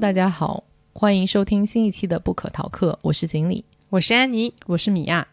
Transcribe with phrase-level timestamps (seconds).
[0.00, 0.64] 大家好，
[0.94, 5.28] 欢迎收听新一期的不可逃课，我是锦鲤，我是安妮，我是米娅。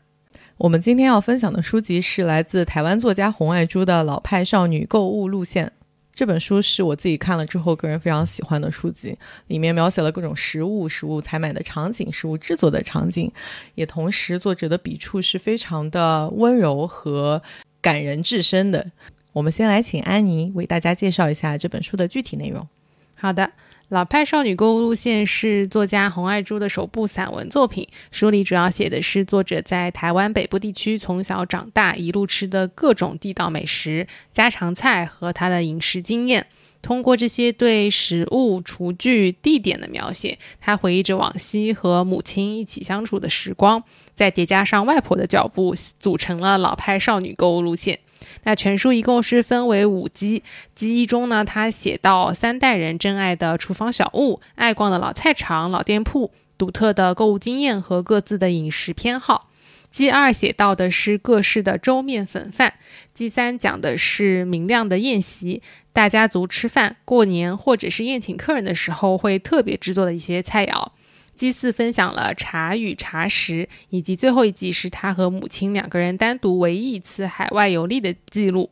[0.57, 5.67] 我们今天要分享的书籍是来自台湾作家洪爱珠的《老派少女购物路线》。
[6.13, 9.17] 这本书是我自己看了之后个人非常喜欢的书籍，
[9.47, 13.31] 里面描写了各种食物、食物采买的场景、食物制作的场景，
[13.75, 17.41] 也同时作者的笔触是非常的温柔和
[17.79, 18.91] 感人至深的。
[19.31, 22.67] 我们先来请安妮为大家介绍一下这本书的具体内容。
[23.15, 23.49] 好的。
[23.89, 27.87] 老派少女购物路线是作家洪爱珠的首部散文作品。
[28.11, 36.47] 书里主要写的是作者在台湾北部地区从小长大，一路吃的各种地道美食、家常菜和他的饮食经验。
[36.81, 43.81] 通过这些对食物、厨具、地点的描写，他回忆着往昔和母亲一起相处的时光，
[44.13, 47.99] 再叠加上外婆的脚步，组成了老派少女购物路线。
[48.43, 59.49] 那全书一共是分为五集，集一中呢，他写到三代人珍爱的厨房小物、爱逛的老菜场、老店铺、独特的购物经验和各自的饮食偏好。
[59.89, 62.73] 集二写到的是各式的粥面粉饭。
[63.13, 65.61] 集三讲的是明亮的宴席，
[65.93, 70.89] 大家族吃饭、过年或者是宴请客人的时候会特别制作的一些菜肴。
[71.37, 78.71] 祭祀分享了茶与茶食，以及最后一集是他和母亲两个人单独唯一一次海外游历的记录。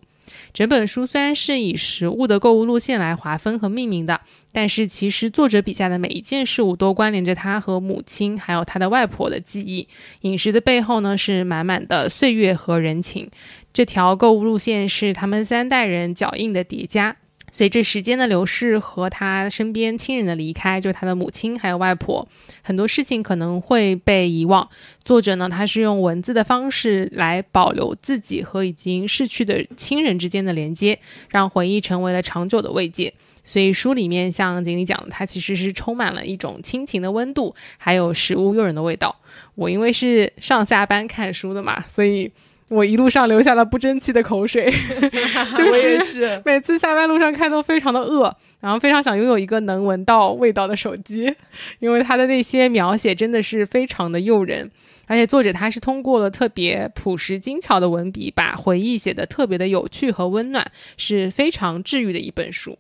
[0.52, 9.88] 整本书虽然是以食物的购物路线来划分和命名的，但是其实作者笔下的每一件事物都关联着他和母亲，还有他的外婆的记忆。
[10.22, 13.30] 饮食的背后呢，是满满的岁月和人情。
[13.72, 17.18] 这条购物路线是他们三代人脚印的叠加。
[17.56, 22.28] 随着时间的流逝和他身边亲人的离开，就是他的母亲还有外婆，
[22.62, 24.70] 很多事情可能会被遗忘。
[25.06, 31.00] 作者呢，他是用文字的方式来保留自己和已经逝去的亲人之间的连接，
[31.30, 33.14] 让回忆成为了长久的慰藉。
[33.46, 39.16] 所以书里面像锦鲤讲的，它其实是充满了一种亲情的温度，还有食物诱人的味道。
[39.56, 42.30] 我因为是上下班看书的嘛，所以。
[42.70, 44.72] 我一路上流下了不争气的口水，
[45.56, 51.36] 就是每次下班路上看都非常的饿，然后非常想拥有一个能闻到味道的手机，
[51.80, 54.72] 因为它的那些描写真的是非常的诱人，
[55.06, 62.80] 而且作者他是通过了特别朴实精巧的文笔，把回忆写得特别的有趣和温暖，是非常治愈的一本书。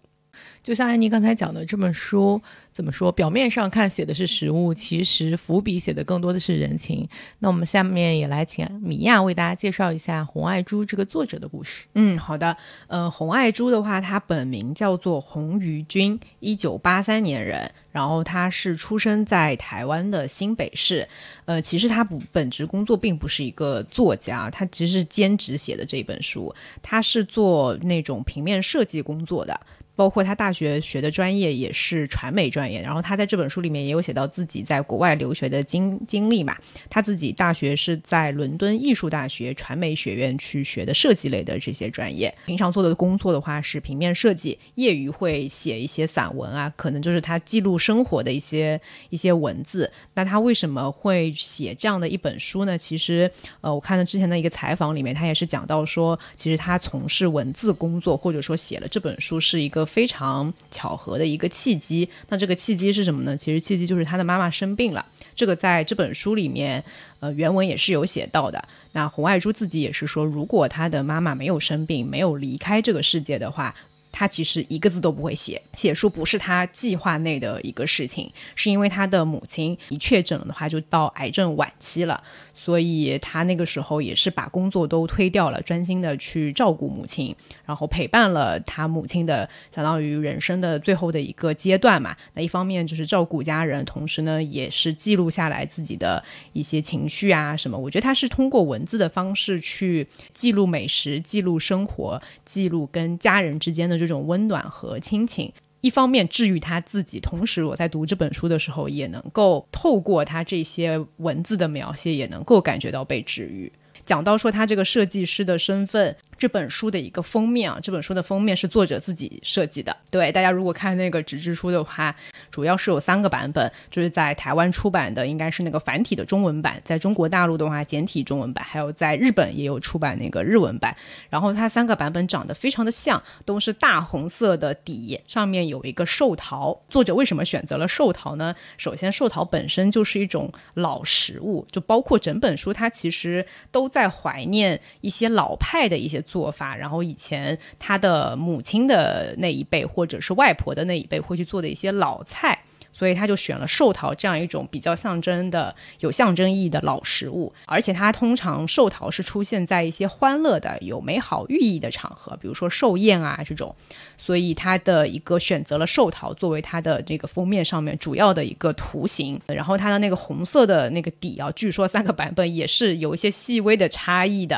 [0.65, 3.11] 就像安妮刚才讲的，这本书怎么说？
[3.11, 7.07] 表面上看写的是食物，其实伏笔写的更多的是人情。
[7.37, 11.85] 那我们下面也来请米娅为大家介绍一下洪爱珠这个作者的故事。
[11.93, 12.57] 嗯，好的。
[12.87, 21.07] 呃，洪爱珠的话，她本名叫做洪于君，一九八三年人，然后她是出生在台湾的新北市。
[21.45, 26.51] 呃，其实她不本职工作并不是一个作家，她其实是兼职写的这本书，
[26.81, 29.61] 她是做那种平面设计工作的。
[29.95, 36.57] 包括他大学学的专业也是传媒专业，然后他在这本书里面也有写到自己在国外留学的经经历嘛。
[36.89, 42.33] 他自己大学是在伦敦艺术大学传媒学院去学的设计类的这些专业。
[42.45, 48.79] 平常做的工作的话是平面设计，业余会写一些散文啊，可能就是他记录生活的一些
[49.09, 49.89] 一些文字。
[50.13, 52.77] 那他为什么会写这样的一本书呢？
[52.77, 53.31] 其实，
[53.61, 59.84] 呃，我看了之前的一个采访里面，他也是讲到说，其实他从事文字工作或者说写了这本书是一个。
[59.85, 63.37] 非常巧合的一个契机，那这个契机是什么呢？
[63.37, 66.83] 其实契机就是他的妈妈生病了，这个在这本书里面，
[67.19, 68.67] 呃，原文也是有写到的。
[68.93, 73.75] 那洪爱珠自己也是说，如果他的妈妈没有生病，没有离开这个世界的话，
[74.17, 82.23] 他其实一个字都不会写，写书不是他计划内的一个事情，是因为他的母亲一确诊的话，就到癌症晚期了。
[82.57, 92.15] 所以他那个时候也是把工作都推掉了，专心的去照顾母亲，然后陪伴了他母亲的相当于人生的最后的一个阶段嘛。
[92.33, 96.23] 那一方面就是照顾家人，同时呢也是记录下来自己的
[96.53, 97.77] 一些情绪啊什么。
[97.77, 105.51] 我觉得他是通过文字的方式去记录美食、记录生活、记录跟家人之间的这种温暖和亲情。
[105.81, 113.71] 一方面治愈他自己，同时我在读这本书的时候，也能够透过他这些文字的描写，也能够感觉到被治愈。
[114.05, 116.15] 讲到说他这个设计师的身份。
[116.37, 119.95] 这本书的一个封面啊，这本书的封面是作者自己设计的。
[120.11, 122.13] 对大家如果看那个纸质书的话，
[122.51, 130.95] 主要是有三个版本，就是在台湾出版的应该是那个繁体的中文版，在中国大陆的话简体中文版，还有在日本也有出版那个日文版。
[131.29, 136.77] 然后它三个版本长得非常的像，都是大红色的底，上面有一个寿桃。
[136.89, 138.53] 作者为什么选择了寿桃呢？
[138.77, 146.24] 首先，寿桃本身就是一种老食物，就包括整本书，它其实都在怀念一些老派的一些。
[146.25, 152.59] 做法，然后以前他的母亲的那一辈，或者是外婆的那一辈会去做的一些老菜，
[152.97, 157.53] 所以他就选了寿桃这样一种比较象征的、有象征意义的老食物。
[157.65, 163.75] 而且它通常寿桃是出现在一些欢乐的、有美好寓意的场合，比如说寿宴啊这种。
[164.17, 174.57] 所以他的一个选择了寿桃作为它的这个封面上面主要的一个图形，然后它的那个红色的那个底啊，据说三个版本也是有一些细微的差异的。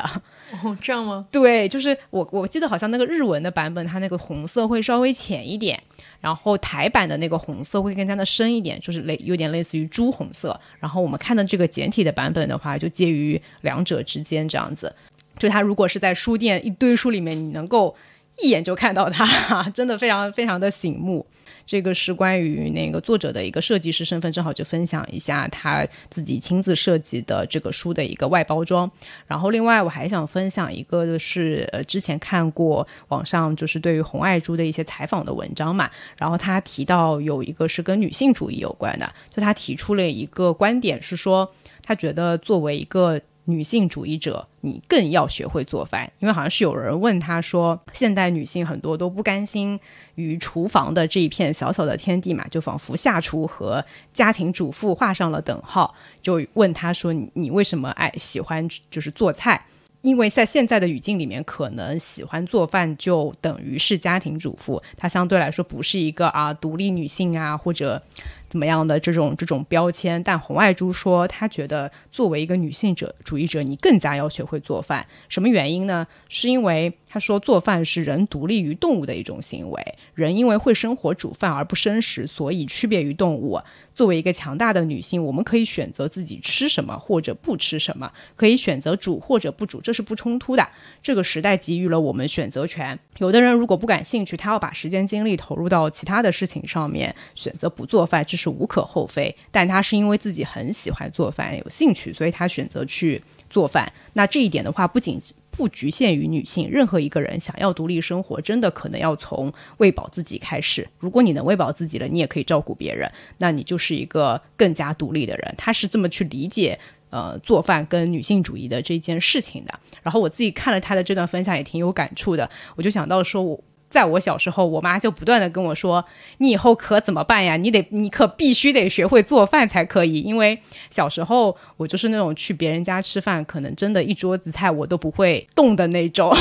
[0.62, 1.26] 哦，这样吗？
[1.30, 5.82] 对，就是我我记得好像那个日文的版本，它那个红色会稍微浅一点，
[6.20, 10.58] 然后台版的那个红色会更加的深一点，就是类有点类似于朱红色。
[10.80, 14.94] 然后我们看的这个简体的版本的话，就介于两者之间这样子。
[15.38, 17.94] 就它如果是在书店一堆书里面，你能够。
[18.40, 21.26] 一眼就看到它， 真的非常非常的醒目。
[21.68, 28.90] 这个是关于那个作者的一个设计师身份，正好就分享一下他自己亲自设计的这个书的一个外包装。
[29.26, 44.46] 然后另外我还想分享一个的是，呃，之前看过网上就是对于红爱珠的一些采访的文章嘛，然后他提到有一个是跟女性主义有关的，就他提出了一个观点是说，他觉得作为一个女性主义者。
[44.60, 49.78] 你更要学会做饭，因为好像是有人问他说，现代女性很多都不甘心
[50.16, 59.64] 于厨房的这一片小小的天地嘛，就仿佛下厨和家庭主妇画上了等号，就问他说，你你为什么爱喜欢就是做菜？
[60.00, 68.00] 因为在现在的语境里面，可能喜欢做饭就等于是家庭主妇，她相对来说不是一个啊独立女性啊或者
[68.48, 70.22] 怎么样的这种这种标签。
[70.22, 75.06] 但红爱珠说，她觉得作为一个女性者主义者，你更加要学会做饭。
[75.28, 76.06] 什么原因呢？
[76.28, 83.58] 是因为她说做饭是人独立于动物的一种行为，人因为会生火煮饭而不生食，所以区别于动物。
[83.94, 90.68] 作为一个强大的女性，我们可以选择自己吃什么或者不吃什么，可以选择煮或者不煮，这是不冲突的。
[91.02, 92.96] 这个时代给予了我们选择权。
[93.18, 99.34] 有的人如果不感兴趣，他要把时间精力投入到其他的事情上面，选择不做饭，这是无可厚非。
[99.50, 103.20] 但他是因为自己很喜欢做饭，有兴趣，所以他选择去
[103.50, 103.92] 做饭。
[104.12, 105.20] 那这一点的话，不仅
[105.50, 110.88] 不局限于女性，任何一个人想要独立生活，真的可能要从喂饱自己开始。
[110.98, 115.54] 如果你能喂饱自己了，你也可以照顾别人，那你就是一个更加独立的人。
[115.58, 116.78] 他是这么去理解
[117.10, 119.80] 呃做饭跟女性主义的这件事情的。
[120.02, 122.48] 然后我自己看了他的这段分享，也挺有感触的。
[122.76, 123.60] 我就想到说，我。
[123.90, 126.04] 在我小时候，我妈就不断的跟我说
[126.38, 127.56] ：“你以后可怎么办呀？
[127.56, 130.58] 你得，你可必须得学会做饭才可以。”因为
[130.90, 136.34] 小时候我就是那种去别人家吃饭，可能真的一桌子菜我都不会动的那种。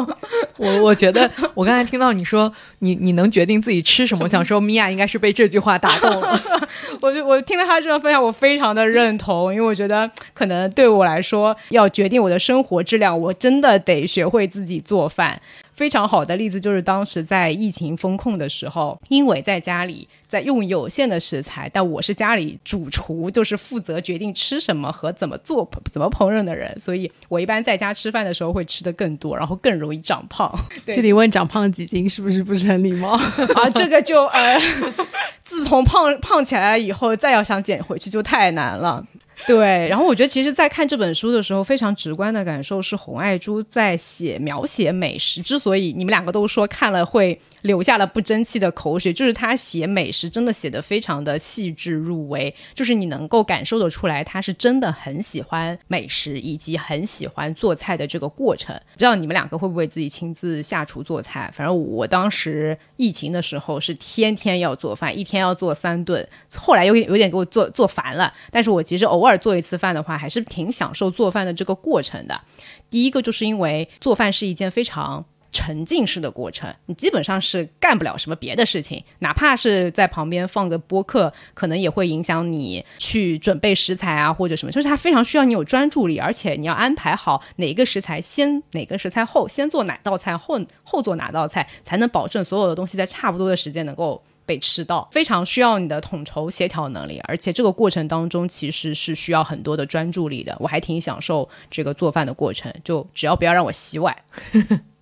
[0.58, 6.40] 我我觉得，我刚才听到你说你你能决定自己吃什么，想说米娅应该是被这句话打动了。
[7.00, 15.40] 我就我听了她这个分享，我非常的认同，因为我觉得可能对我来说，要决定我的生活质量，我真的得学会自己做饭。
[15.80, 30.54] 非常好的例子就是当时在疫情封控的时候，因为在家里在用有限的食材，但我是家里主厨，就是负责决定吃什么和怎么做、怎么烹饪的人，所以我一般在家吃饭的时候会吃的更多，然后更容易长胖。
[30.84, 33.12] 这里问长胖几斤是不是不是很礼貌
[33.56, 33.70] 啊？
[33.74, 34.60] 这个就呃，
[35.42, 39.02] 自从胖胖起来以后，再要想减回去就太难了。
[39.46, 45.42] 对，然后我觉得其实，在看这本书的时候，非常直观的感受是，红爱珠在写描写美食。
[45.42, 47.38] 之所以你们两个都说看了会。
[47.62, 58.74] 流下了不争气的口水，就是他写美食真的写的非常的细致入微，就是你能够感受得出来，他是真的很喜欢美食以及很喜欢做菜的这个过程。
[58.92, 61.50] 不知道你们两个会不会自己亲自下厨做菜？
[61.54, 66.26] 反正我当时疫情的时候是天天要做饭，一天要做三顿，
[66.56, 68.32] 后来有点有点给我做做烦了。
[68.50, 72.40] 但是我其实偶尔做一次饭的话，还是挺享受做饭的这个过程的。
[72.88, 75.24] 第一个就是因为做饭是一件非常。
[75.52, 84.72] 沉浸式的过程，你基本上是干不了什么别的事情，哪怕是在旁边放个播客，可能也会影响你去准备食材啊，或者什么。
[84.72, 95.08] 就是它非常需要你有专注力，而且你要安排好哪个食材先，哪个食材后，先做哪道菜，后后做哪道菜，才能保证所有的东西在差不多的时间能够被吃到。
[95.10, 100.56] 非常需要你的统筹协调能力，而且这个过程当中其实是需要很多的专注力的。
[100.60, 104.16] 我还挺享受这个做饭的过程，就只要不要让我洗碗。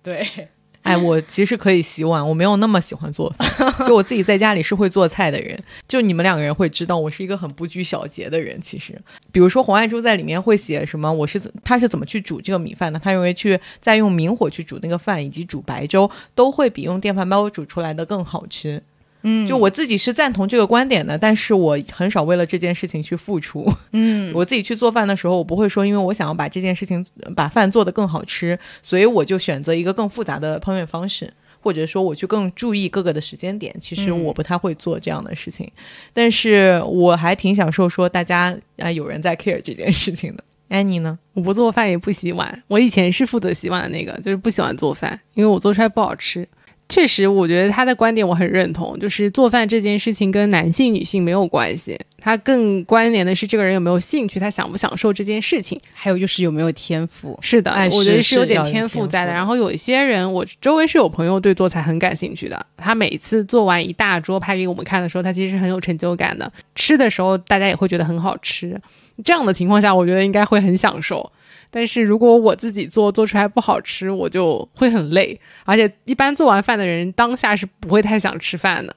[0.09, 0.47] 对，
[0.81, 3.47] 哎，我其实可以洗碗，我没有那么喜欢做饭。
[3.85, 5.61] 就我自己在家里是会做菜的人。
[5.87, 8.59] 就你们两个人会知道，我是一个很不拘小节的人。
[8.59, 8.99] 其实，
[9.31, 12.97] 比如说黄爱珠在里面会写什么，我是他是怎么去煮这个米饭的？
[12.97, 18.81] 他认为去再用明火去煮那个饭，以及煮白粥，都会比用电饭煲煮出来的更好吃。
[19.21, 23.71] 嗯，就我自己是赞同这个观点的，但是我很少为了这件事情去付出。
[23.91, 31.31] 嗯， 我自己去做饭的时候，我不会说，因为我想要把这件事情把饭做得更好吃，所以我就选择一个更复杂的烹饪方式。
[31.61, 35.69] 或者说我去更注意各个的时间点，其实嗯我不太会做这样的事情。
[36.13, 40.43] 但是我还挺享受说大家啊、有人在 care 这件事情的。
[40.69, 41.19] 安妮呢？
[41.33, 46.47] 我不做饭也不洗碗，我以前是负责洗碗的那个，就是不喜欢做饭，因为我做出来不好吃。
[46.89, 55.79] 确实，我觉得他的观点我很认同，就是做饭这件事情跟男性、女性没有关系，他更关联的是这个人有没有兴趣，他享不享受这件事情。
[55.93, 57.37] 还有就是有没有天赋？
[57.43, 59.31] 是的，哎我觉得是有点天天赋在的。
[59.31, 66.51] 然后有一些人，我周围是有朋友对做菜很感兴趣的，他每次做完一大桌拍给我们看的时候，他其实是很有成就感的。
[66.73, 68.81] 吃的时候，大家也会觉得很好吃。
[69.23, 71.31] 这样的情况下，我觉得应该会很享受。
[71.71, 78.95] 但是如果我自己做做出来不好吃，我就会很累，而且一般做完饭的人当下是不会太想吃饭的。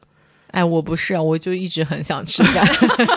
[0.53, 2.67] 哎，我不是啊，我就一直很想吃饭。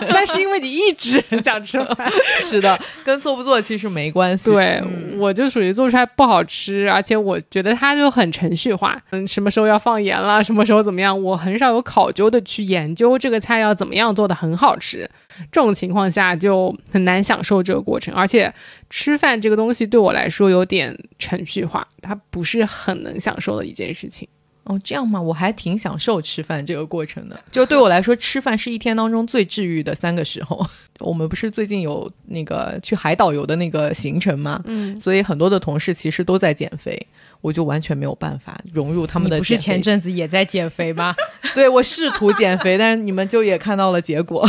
[0.08, 2.10] 那是因为你一直很想吃饭。
[2.42, 4.50] 是的，跟做不做其实没关系。
[4.50, 4.82] 对，
[5.18, 9.00] 我就属于做出来不好吃，而且我觉得它就很程序化。
[9.10, 15.08] 嗯，什么时候要放盐了，什么时候怎么样，我很少有考究的去研究这个菜要怎么样做的很好吃。
[15.52, 18.50] 这种情况下就很难享受这个过程，而且
[18.88, 24.26] 吃饭这个东西对我来说有点程序化，它不是很能享受的一件事情。
[24.66, 25.20] 哦，这样吗？
[25.20, 27.40] 我还挺享受吃饭这个过程的。
[27.50, 30.64] 就对我来说，吃饭是一天当中最治愈的三个时候。
[30.98, 34.60] 我们不是最近有那个去海岛游的那个行程吗？
[34.64, 37.06] 嗯，所以很多的同事其实都在减肥，
[37.40, 41.14] 我就完全没有办法融入他们的你不是前阵子也在减肥吗？
[41.54, 44.48] 对我试图减肥，但是你们就也看到了结果，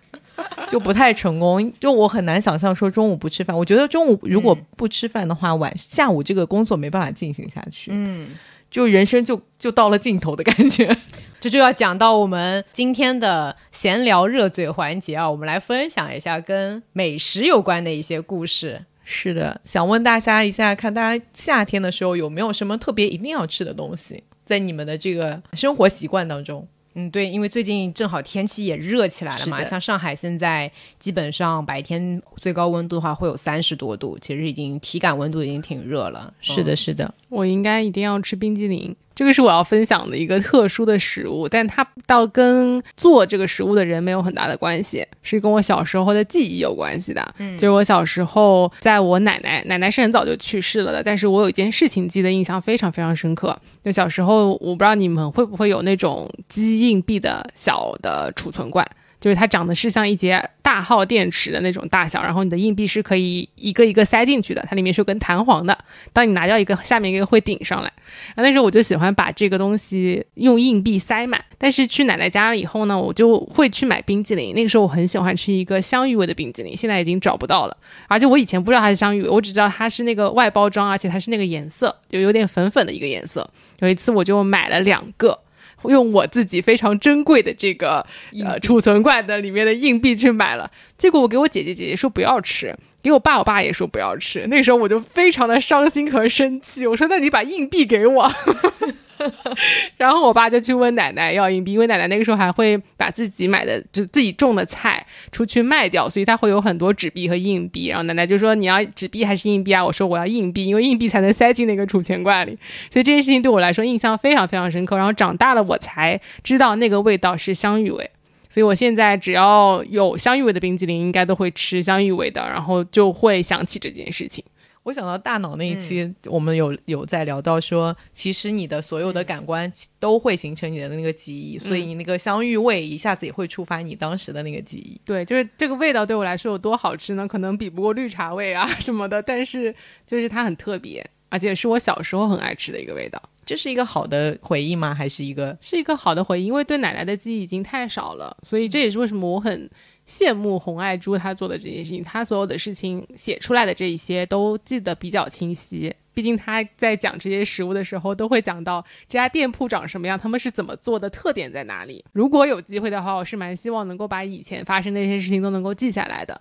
[0.68, 1.72] 就不太成功。
[1.80, 8.28] 就我很难想象说中午不吃饭，我觉得中午如果不吃饭的话，晚下午这个工作没办法进行下去，嗯，
[8.70, 10.96] 就人生就就到了尽头的感觉。
[11.40, 18.84] 这就要讲到我们今天的闲聊热嘴环节啊，我们来分享一下跟美食有关的一些故事。
[19.04, 26.66] 是的，想问大家一下，看大家夏天的时候有没有什么特别一定要吃的东西，在你们的这个生活习惯当中？
[26.94, 36.32] 嗯，对，因为最近正好天气也热起来了嘛，像上海现在基本上白天最高温度的话会有三十多度，其实已经体感温度已经挺热了。
[36.40, 47.34] 是的，是的，我应该一定要吃冰激凌，这个是我要分享的一个特殊的食物，但它倒跟做这个食物的人没有很大的关系，是跟我小时候的记忆有关系的。
[47.38, 53.56] 嗯，就是我小时候，在我奶奶奶奶是很早就去世了的，但是我有一件事情记得印象非常非常深刻。
[53.84, 58.86] 就小时候，我不知道你们会不会有那种积硬币的小的储存罐。
[59.20, 65.76] 就是它长得是像一节大号电池的那种大小，然后你的硬币是可以一个一个塞进去的，它里面是有根弹簧的。
[66.12, 67.92] 当你拿掉一个，下面一个会顶上来。
[68.34, 71.44] 然后那时候我就喜欢把这个东西用硬币塞满。
[71.60, 74.54] 但是去奶奶家了以后呢，我就会去买冰激凌。
[74.54, 77.76] 那个时候我很喜欢吃一个香芋味的冰激凌，现在已经找不到了。
[78.06, 83.48] 而且我以前不知道它是香芋味，我只知道它是那个外包装，而且它是那个颜色，就有点粉粉的一个颜色。
[83.80, 85.36] 有一次我就买了两个。
[85.84, 88.04] 用我自己非常珍贵的这个
[88.44, 94.46] 呃储存罐的里面的硬币去买了，结果我给我姐姐，姐姐说不要吃，给我爸，我爸也说不要吃。
[94.48, 98.32] 那个时候我就非常的伤心和生气，我说那你把硬币给我。
[99.96, 107.88] 然后我爸就去问奶奶要硬币，因为奶奶那个时候还会把自己买的就自己种的菜出去卖掉，所以他会有很多纸币和硬币。
[107.88, 109.84] 然后奶奶就说你要纸币还是硬币啊？
[109.84, 112.58] 我说我要硬币，因为硬币才能塞进那个储钱罐里。
[112.90, 114.96] 所以这件事情对我来说印象非常非常深刻。
[114.96, 118.10] 然后长大了我才知道那个味道是香芋味。
[118.50, 124.42] 所以我现在只要有香芋味的冰激凌，应该都会吃香芋味的，然后就会想起这件事情。
[124.88, 134.98] 我想到大脑那一期，我们有有在聊到说，其实你的所有的感官都会形成你的那个记忆，所以你那个香芋味一下子也会触发你当时的那个记忆。
[135.04, 137.28] 对，就是这个味道对我来说有多好吃呢？
[137.28, 139.74] 可能比不过绿茶味啊什么的，但是
[140.06, 143.22] 就是它很特别，而且是我小时候很爱吃的一个味道。
[143.44, 144.94] 这是一个好的回忆吗？
[144.94, 146.46] 还是一个是一个好的回忆？
[146.46, 149.68] 因为对奶奶的记忆已经太少了，所以这也是为什么我很
[150.08, 152.02] 羡慕红爱珠她做的这件事情。
[152.02, 155.94] 她所有的事情写出来的这一些都记得比较清晰。
[156.14, 162.04] 毕竟她在讲这些食物的时候，都会讲到这家店铺长什么样，他们是怎么做的，特点在哪里。
[162.12, 166.40] 如果有机会的话，我是蛮希望能够把以前发生的一些事情都能够记下来的。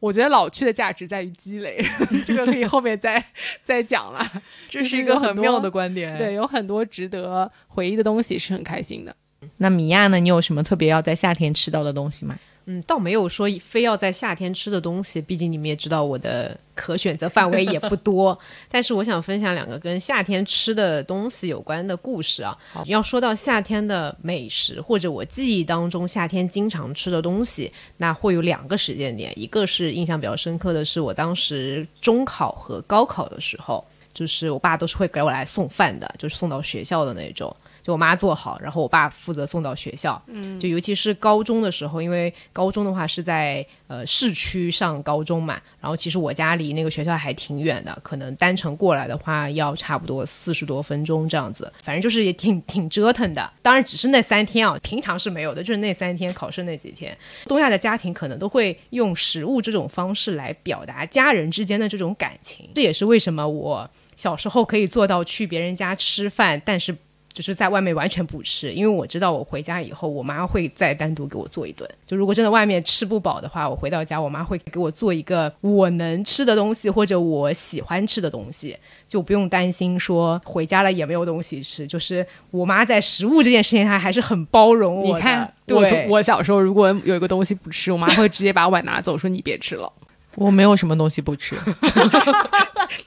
[0.00, 1.82] 我觉得老去的价值在于积累，
[2.26, 3.24] 这个可以后面再
[3.64, 4.20] 再讲了。
[4.68, 6.18] 这是一个很妙的观点？
[6.18, 9.16] 对，有很多值得回忆的东西是很开心的。
[9.56, 10.20] 那米娅呢？
[10.20, 12.38] 你有什么特别要在夏天吃到的东西吗？
[12.66, 18.38] 嗯，倒没有说非要在夏天吃的东西，毕竟你们也知道我的可选择范围也不多。
[18.70, 22.56] 但是我想分享两个跟夏天吃的东西有关的故事啊。
[22.86, 33.84] 要说到夏天的美食，或者我记忆当中夏天经常吃的东西，那会有两个时间点，一个是印象比较深刻的是我当时中考和高考的时候。
[34.14, 37.52] 就是我爸都是会给我来送饭的，就是送到学校的那种。
[37.84, 40.20] 就我妈做好，然后我爸负责送到学校。
[40.28, 53.52] 嗯，就尤其是高中的时候，因为高中的话是在呃市区上高中嘛，然后其实我家离那个学校还挺远的，可能单程过来的话要差不多四十多分钟这样子，反正就是也挺挺折腾的。
[53.60, 57.14] 当然只是那三天啊，平常是没有的，就是那三天考试那几天。
[57.44, 66.96] 东亚的家庭可能都会用食物这种方式来表达家人之间的这种感情，这也是为什么我小时候可以做到去别人家吃饭，但是。
[67.34, 71.86] 就是在外面完全不吃，因为我知道我回家以后，我妈会再单独给我做一顿。
[72.06, 81.84] 就如果真的外面吃不饱的话，我回到家，我妈会给我做一个我能吃的东西或者我喜欢吃的东西，就不用担心说回家了也没有东西吃。
[81.84, 85.14] 就是我妈在食物这件事情上还是很包容我的。
[85.14, 89.92] 你看，我我小时候如果有一个东西不吃，我妈会直接把碗拿走，说你别吃了。
[90.36, 91.56] 我没有什么东西不吃。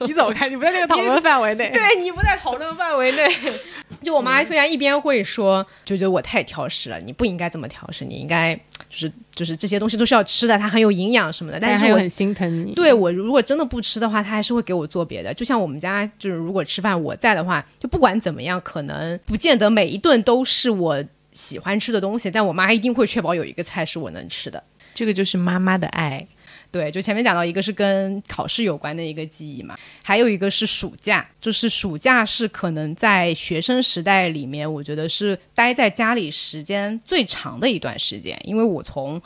[0.00, 1.70] 你走开，你不在这个讨论范围内。
[1.70, 3.28] 对你不在讨论范围内。
[4.02, 8.54] 就我妈虽然一边会说，就觉得我太挑食了，你不应该这么挑食，你应该
[8.88, 11.58] 就是就是这些东西都是要吃的，它很有营养什么的。
[11.58, 12.74] 但是我很心疼你。
[12.74, 15.32] 对我如果真的不吃的话，她还是会给我做别的。
[15.34, 24.62] 就像我们家就是如果吃饭我在的话，就不管怎么样，可能不见得每一顿都是我喜欢吃的东西，但我妈一定会确保有一个菜是我能吃的。
[24.94, 26.26] 这个就是妈妈的爱。
[26.70, 39.20] 对，就前面讲到一个是跟考试有关的一个记忆嘛，还有一个是暑假，就是暑假是可能在学生时代里面，我觉得是待在家里时间最长的一段时间，因为我从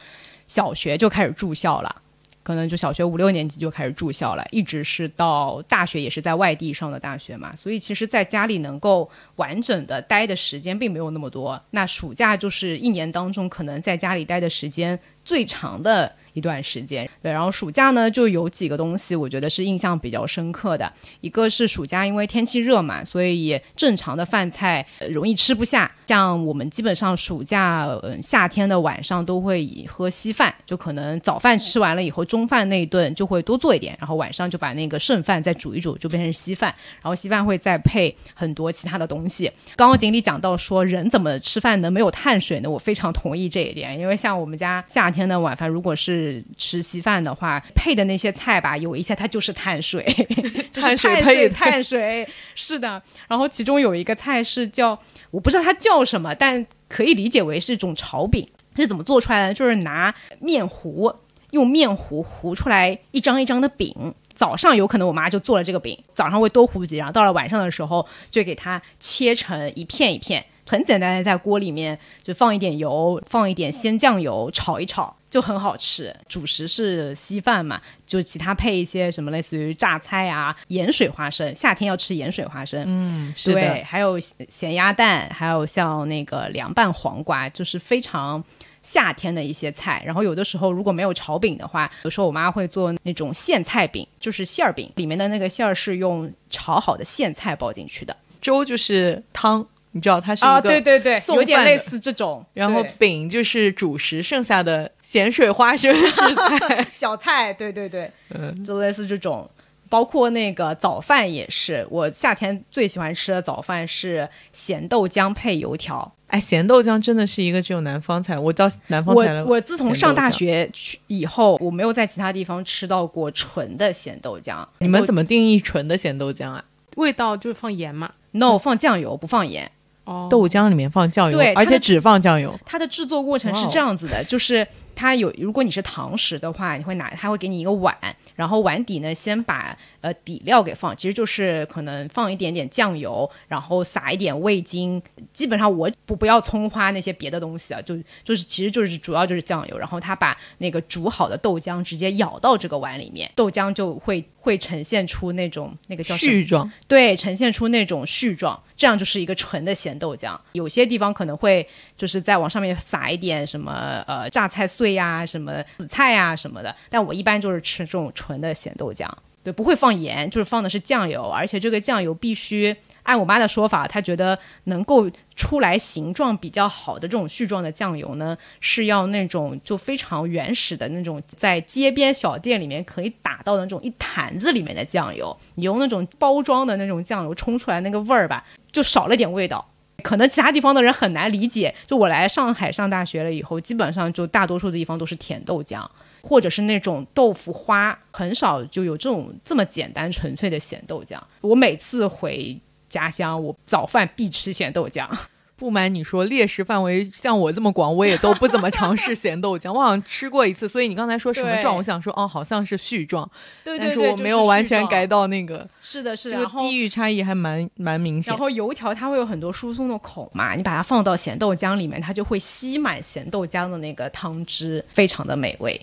[0.47, 2.03] 小学就开始住校了。
[2.45, 11.63] 可能就小学五六年级就开始住校了，一直是到大学也是在外地上的大学嘛，所以其实在家里能够完整的待的时间并没有那么多。
[11.71, 17.09] 那暑假就是一年当中可能在家里待的时间最长的一段时间。
[17.23, 25.91] 对，然后暑假呢就有几个东西我觉得是印象比较深刻的，一个是暑假因为天气热嘛，所以也正常的饭菜容易吃不下。
[26.13, 27.89] 像我们基本上暑假
[28.23, 32.23] 夏天的晚上都会以喝稀饭，就可能早饭吃完了以后。
[32.23, 36.75] 中饭那一顿就会多做一点，然后晚上就把那个剩饭再煮一煮，就变成稀饭。
[37.01, 39.51] 然后稀饭会再配很多其他的东西。
[39.75, 42.69] 刚刚锦鲤讲到说，人怎么吃饭能没有碳水呢？
[42.69, 50.05] 我非常同意这一点，因为像我们家夏天的晚饭，如果是吃稀饭的话，配的那些菜吧，有一些它就是碳水，
[50.75, 53.03] 碳水配碳水，是的。
[53.27, 54.99] 然后其中有一个菜是叫，
[55.31, 58.47] 我不知道它叫什么，但可以理解为是一种炒饼。
[58.76, 59.54] 是怎么做出来的？
[59.54, 61.15] 就是拿面糊。
[61.50, 63.95] 用面糊糊出来一张一张的饼，
[64.34, 76.15] 早上有可能我妈就做了这个饼，早上会多糊几张，到了晚上的时候就给它切成一片一片，很简单的在锅里面就放一点油，放一点鲜酱油炒一炒，就很好吃。
[76.29, 88.43] 主食是稀饭嘛，就其他配一些什么类似于榨菜啊、盐水花生，夏天要吃盐水花生，嗯，是的，还有咸鸭蛋，还有像那个凉拌黄瓜，就是非常。
[88.85, 98.17] 夏天的一些菜，然后有的时候如果没有炒饼的话，有时候我妈会做那种苋菜饼，就是馅儿饼，里面的那个馅儿是用炒好的苋菜包进去的。
[98.41, 102.45] 粥就是汤，你知道它是啊，对对对，有点类似这种。
[102.55, 109.49] 然后饼就是主食，剩下的咸水花生 是菜，小菜，对对对，嗯，就类似这种。
[109.89, 116.11] 包括那个早饭也是，我夏天最喜欢吃的早饭是咸豆浆配油条。
[116.28, 124.67] 哎，咸豆浆真的是一个只有南方才，我到南方才我我自从上大学去以后，我没有在其他地方吃到过纯的咸豆浆。
[124.78, 126.65] 你们怎么定义纯的咸豆浆啊？
[126.97, 129.71] 味道就是放盐嘛？No，放酱油不放盐。
[130.04, 132.58] 哦，豆浆里面放酱油，对，而且只放酱油。
[132.65, 137.97] 它的制作过程是这样子的，就是它有，如果你是堂食的话，你会拿，它会给你一个碗。
[138.34, 145.00] 然后碗底呢，先把呃底料给放，其实就是可能放一点点酱油，然后撒一点味精。
[145.32, 149.78] 基本上我不不要葱花那些别的东西啊，就就是其实就是主要就是酱油。
[149.78, 160.39] 然后他把那个煮好的豆浆直接舀到这个碗里面，豆浆就会会呈现出那种那个叫絮状，对，呈现出那种絮状，这样就是一个纯的咸豆浆。
[160.52, 168.02] 有些地方可能会就是在往上面撒一点什么呃榨菜碎呀、什么紫菜呀什么的，但我一般就是吃这种。
[168.15, 169.09] 纯的咸豆浆，
[169.45, 189.69] 对，不会放盐，就是放的是酱油，而且这个酱油必须按我妈的说法，她觉得能够出来形状比较好的这种絮状的酱油呢，是要那种就非常原始的那种，在街边小店里面可以打到的那种一坛子里面的酱油，你用那种包装的那种酱油冲出来那个味儿吧，就少了点味道，
[190.05, 191.75] 可能其他地方的人很难理解。
[191.89, 195.85] 就我来上海上大学了以后，基本上就大多数的地方都是甜豆浆。
[196.23, 201.19] 或者是那种豆腐花，很少就有这种这么简单纯粹的咸豆浆。
[201.41, 202.58] 我每次回
[202.89, 205.08] 家乡，我早饭必吃咸豆浆。
[205.54, 209.73] 不瞒你说，猎食范围像我这么广，我也都不怎么尝试咸豆浆。
[209.73, 213.30] 我好像吃过一次，所以你刚才说什么状，我想说哦，好像是絮状，
[213.63, 215.69] 对但是我没有完全改到那个。
[215.80, 218.32] 是的，是的，这个地域差异还蛮蛮明显。
[218.32, 225.80] 然后油条它会有很多疏松的口嘛，你把它放到咸豆浆里面，它就会吸满咸豆浆的那个汤汁，非常的美味。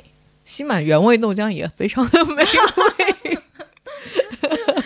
[0.49, 3.37] 吸满原味豆浆也非常的 美味。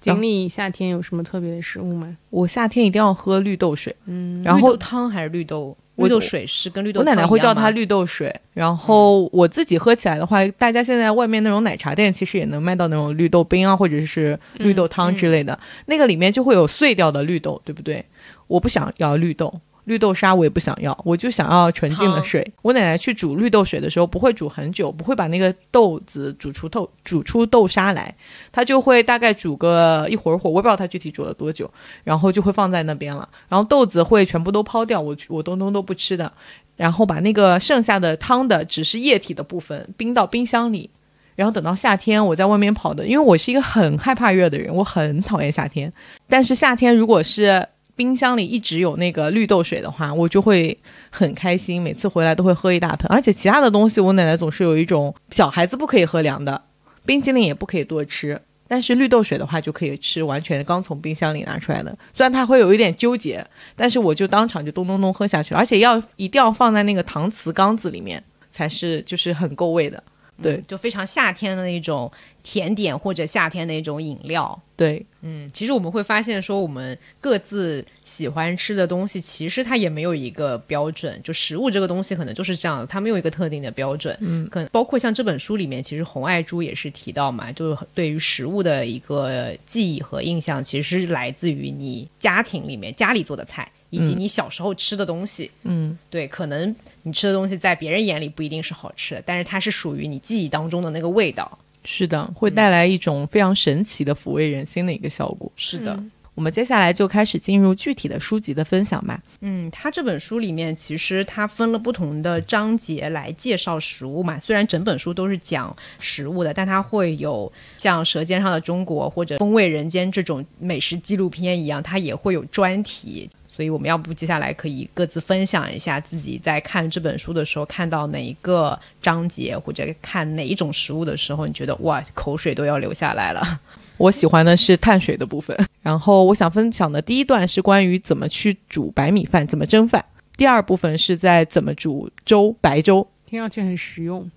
[0.00, 2.16] 锦鲤夏天有什么特别的食物吗？
[2.30, 5.76] 我夏天一定要喝绿豆水，嗯，然后汤还是绿豆？
[5.94, 7.82] 绿豆水是跟绿豆我奶奶会叫它绿。
[7.82, 8.34] 绿豆水。
[8.52, 18.04] 然后我自己喝起来的话，大家现在外面那种奶茶店其实也能卖到那种绿豆冰啊，或者是绿豆汤之类的，那个里面就会有碎掉的绿豆，对不对？
[18.48, 19.52] 我不想要绿豆。
[19.86, 22.46] 绿豆沙我也不想要，我就想要纯净的水。
[22.62, 28.14] 我奶奶去煮绿豆水的时候，不会煮很久，不会把那个豆子煮出豆煮出豆沙来，
[28.50, 31.70] 她就会大概煮个一会儿火，我也不知道她具体煮了多久，
[32.04, 33.28] 然后就会放在那边了。
[33.48, 36.32] 然后豆子会全部都抛掉，我我东东都不吃的，
[36.74, 40.90] 然后把那个剩下的汤的只是液体的部分冰到冰箱里，
[41.36, 45.92] 然后等到夏天我在外面跑的，因为我是一个很害怕热的人，我很讨厌夏天，
[46.28, 47.64] 但是夏天如果是
[47.96, 50.78] 冰箱里一直有那个绿豆水的话，我就会
[51.10, 53.10] 很开心，每次回来都会喝一大盆。
[53.10, 56.62] 而且其他的东西，我奶奶总是有一种小孩子不可以喝凉的，
[57.06, 61.96] 冰淇淋也不可以多吃，但是绿豆水的话就可以吃，完全刚从冰箱里拿出来的。
[62.12, 70.02] 虽然他会有一点纠结，但是我就当场就咚咚咚喝下去，而且要一定要放在那个搪瓷缸子里面，才是就是很够味的。
[70.42, 72.10] 对，就非常夏天的那种
[72.42, 74.60] 甜点或者夏天的一种饮料。
[74.76, 81.18] 对，嗯，其实我们会发现说，我们各自喜欢吃的东西，其实它也没有一个标准。
[81.24, 84.14] 就食物这个东西，可能就是这样，它没有一个特定的标准。
[84.20, 93.70] 嗯，可能包括像这本书里面，其实红爱珠也是提到嘛，就是对于食物的一个记忆和印象，其实是来自于你家庭里面家里做的菜。
[93.90, 101.58] 以及你小时候吃的东西，嗯，对，可能你吃的东西在别人眼里不一定是好吃的，但是它是属于你记忆当中的那个味道。
[101.84, 105.50] 是的，会带来一种非常神奇的抚慰人心的一个效果。
[105.54, 105.96] 是的，
[106.34, 109.22] 我们接下来就开始进入具体的书籍的分享吧。
[109.40, 114.36] 嗯，它这本书里面其实它分了不同的章节来介绍食物嘛。
[114.36, 123.30] 虽然整本书都是讲食物的，但它会有像《舌尖上的中国》或者《风味人间》这种美食纪录片一样，它也会有专题。
[123.56, 133.58] 所以我们要不接下来可以各自分享一下自己在看这本书的时候看到哪一个章节，或者看哪一种食物的时候，你觉得哇，口水都要流下来了。
[133.96, 140.04] 我喜欢的是碳水的部分，然后我想分享的第一段是关于怎么去煮白米饭，怎么蒸饭。
[140.36, 143.08] 第二部分是在怎么煮粥，白粥。
[143.24, 144.30] 听上去很实用。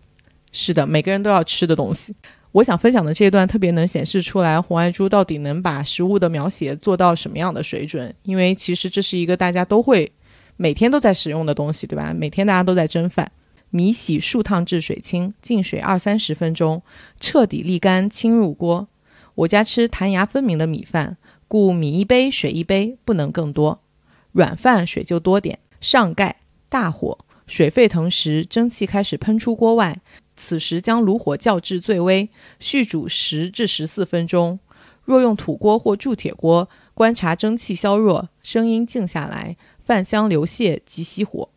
[0.54, 2.16] 是的，每个人都要吃的东西。
[2.52, 8.14] 我想分享的这一段特别能显示出来，红爱珠到底能把食物的描写做到什么样的水准。
[8.24, 10.12] 因为其实这是一个大家都会
[10.58, 12.12] 每天都在使用的东西，对吧？
[12.12, 13.32] 每天大家都在蒸饭，
[13.70, 16.82] 米洗数烫至水清，浸水二三十分钟，
[17.20, 18.88] 彻底沥干，倾入锅。
[19.36, 23.82] 我家吃弹牙分明的米饭，故米一杯，水一杯，不能更多。
[24.32, 30.02] 软饭水就多点，上盖，大火，水沸腾时，蒸汽开始喷出锅外。
[30.42, 34.58] 此时将炉火校至最微，续煮十至十四分钟。
[35.04, 41.50] 若用土锅或铸铁锅，观察蒸汽消弱，声音静下来，饭香流泻即熄火。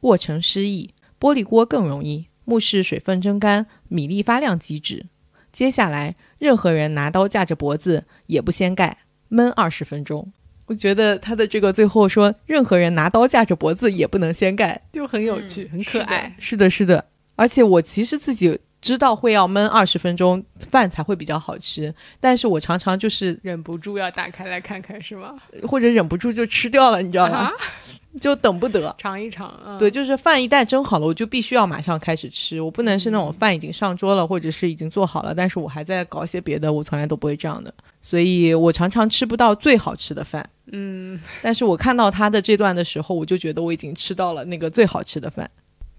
[0.00, 5.06] 过程失意，玻璃锅更容易，目视水分蒸干，米粒发亮即止。
[5.52, 8.98] 接下来，任何人拿刀架着脖子，也不掀盖，
[9.30, 10.32] 焖二十分钟。
[10.66, 16.36] 我觉得他的这个最后说，任何人拿刀架着脖子也不能掀盖，就很有趣，很可爱。
[16.38, 17.09] 是的，是的。
[17.40, 25.34] 而且我其实自己知道会要焖二十分钟饭才会比较好吃，但是我常常就是忍不住要打开来看看，是吗？
[25.66, 27.50] 或者忍不住就吃掉了，你知道吗？
[28.20, 29.58] 就等不得尝一尝。
[29.78, 37.72] 对，就是饭一旦蒸好了，我就必须要马上开始吃，我不能是那种饭已经上桌了，或者是已经做好了，但是我还在搞些别的，我从来都不会这样的。
[38.02, 40.46] 所以我常常吃不到最好吃的饭。
[40.72, 45.48] 嗯， 但是我看到他的这段的时候，我就觉得我已经吃到了那个最好吃的饭。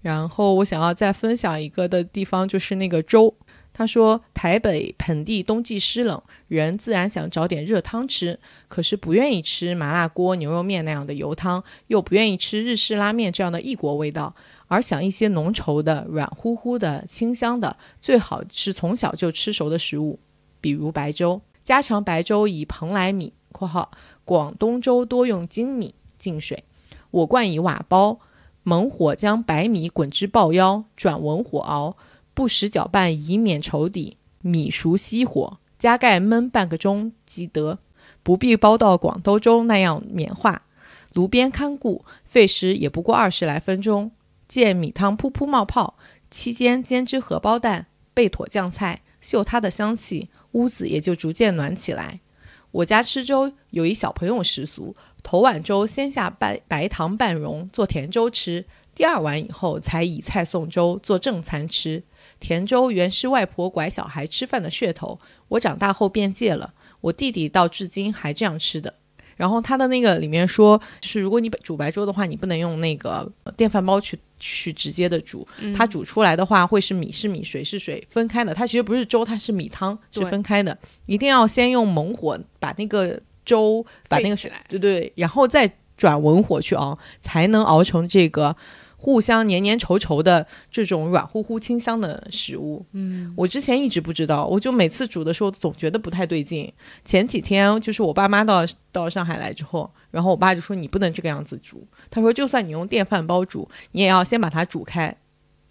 [0.02, 3.34] 然后我想要再分享一个的地方，就是那个粥。
[3.74, 8.38] 他说，台北盆地冬季湿冷，人自然想找点热汤吃，
[8.68, 14.34] 可是不愿意吃麻辣锅、牛肉面那样的油汤，又不愿意吃日式拉面这样的异国味道，
[14.68, 20.18] 而想一些浓稠的、软乎乎的、清香的，最好是从小就吃熟的食物，
[20.60, 21.40] 比如白粥。
[21.64, 23.90] 家常白粥以蓬莱米（括号
[24.26, 26.64] 广东粥多用粳米）浸水，
[27.10, 28.20] 我惯以瓦煲。
[28.62, 31.96] 猛火将白米滚至爆腰，转文火熬，
[32.34, 34.16] 不时搅拌以免稠底。
[34.40, 37.78] 米熟熄火，加盖焖半个钟即得。
[38.22, 40.62] 不必包到广兜粥那样免化。
[41.12, 44.12] 炉边看顾，费时也不过二十来分钟。
[44.48, 45.96] 见米汤噗噗冒泡，
[46.30, 52.20] 期间煎只荷包蛋，备妥酱菜，嗅它的香气，屋子也就逐渐暖起来。
[52.70, 62.02] 我家吃粥有一小朋友习俗，头碗粥先下白白糖半溶做甜粥吃，第二碗以后才以菜送粥做正餐吃。
[62.40, 66.74] 甜粥原是外婆拐小孩吃饭的噱头，我长大后便戒了。
[67.00, 68.94] 我弟弟到至今还这样吃的。
[69.34, 78.54] 然后他的那个里面说，就是如果你煮白粥的话，你不能用那个电饭煲去去直接的煮，它煮出来的话会是米是米，水是水分开的。
[78.54, 80.76] 它其实不是粥，它是米汤，是分开的。
[81.06, 88.56] 一定要先用猛火把那个粥把那个起来，对对，然后再转文火去熬，才能熬成这个。
[89.04, 96.72] 互相黏黏稠稠的这种软乎乎清香的食物，嗯，我之前一直不知道，我就每次煮的时候总觉得不太对劲。
[97.04, 105.12] 前几天就是我爸妈到到上海来之后，然后我爸就说你不能这个样子煮，他说就算你用电饭煲煮，你也要先把它煮开，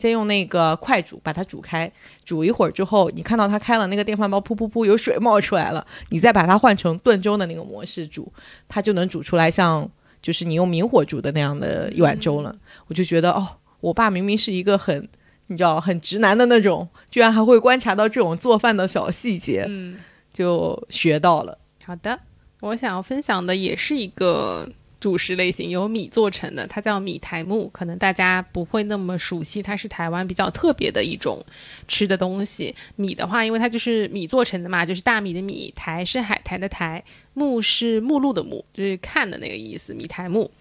[0.01, 1.89] 先用那个快煮把它煮开，
[2.25, 8.33] 煮一会儿之后，你看到它开了那个电饭煲噗噗噗有水冒出来了，你再把它换成炖粥的那个模式煮，
[8.67, 9.89] 它就能煮出来像。
[10.21, 15.09] 就是你用明火煮的那样的一碗粥了，我就觉得哦，我爸明明是一个很，
[15.47, 19.97] 你知道很直男的那种，居然还会观察到这种做饭的小细节，嗯，
[20.31, 21.57] 就学到了。
[21.83, 22.19] 好的，
[22.59, 24.69] 我想要分享的也是一个。
[25.01, 31.43] 主食类型由米做成的，它叫米苔木，可能大家不会那么熟悉，它是台湾比较特别的一种
[31.87, 32.75] 吃的东西。
[32.95, 39.91] 米的话，因为它就是米做成的嘛，就是大米的米，苔是海苔的苔，木是目录的目，就是看的那个意思。
[39.91, 40.51] 米苔木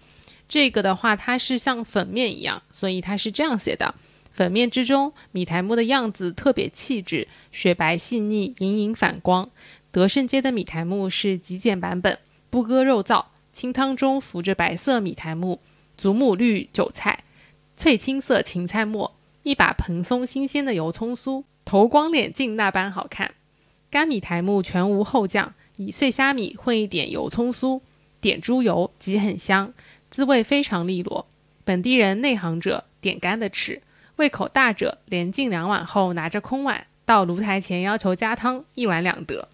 [0.49, 3.93] 这个的话，它是像粉面一样，所以它是这样写的：
[4.31, 9.47] 粉面之中，米苔木的样子特别气质，雪白细腻，隐隐反光。
[9.91, 12.17] 德胜街的米苔木是极简版本，
[12.49, 13.25] 不割肉燥。
[13.53, 15.59] 清汤中浮着白色米苔木、
[15.97, 17.23] 祖母绿韭菜、
[17.75, 23.33] 翠青色芹菜末，一把蓬松新鲜的油葱酥，头光脸净那般好看。
[23.89, 27.81] 干米苔木全无后酱，以碎虾米混一点油葱酥，
[28.21, 29.73] 点猪油即很香，
[30.09, 31.27] 滋味非常利落。
[31.65, 33.81] 本地人内行者点干的吃，
[34.15, 39.49] 胃口大者连进两碗后拿着空碗到炉台前要求加汤，一碗两得。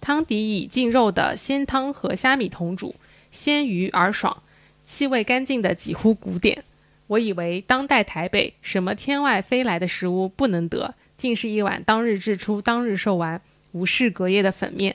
[0.00, 2.94] 汤底以浸肉的鲜汤和虾米同煮。
[3.32, 4.42] 鲜鱼而爽，
[4.84, 6.62] 气味干净的几乎古典。
[7.08, 13.40] 我以为当代台北什么天外飞来的食物不能得，竟是一碗当日制出、当日售完、
[13.72, 14.94] 无事隔夜的粉面。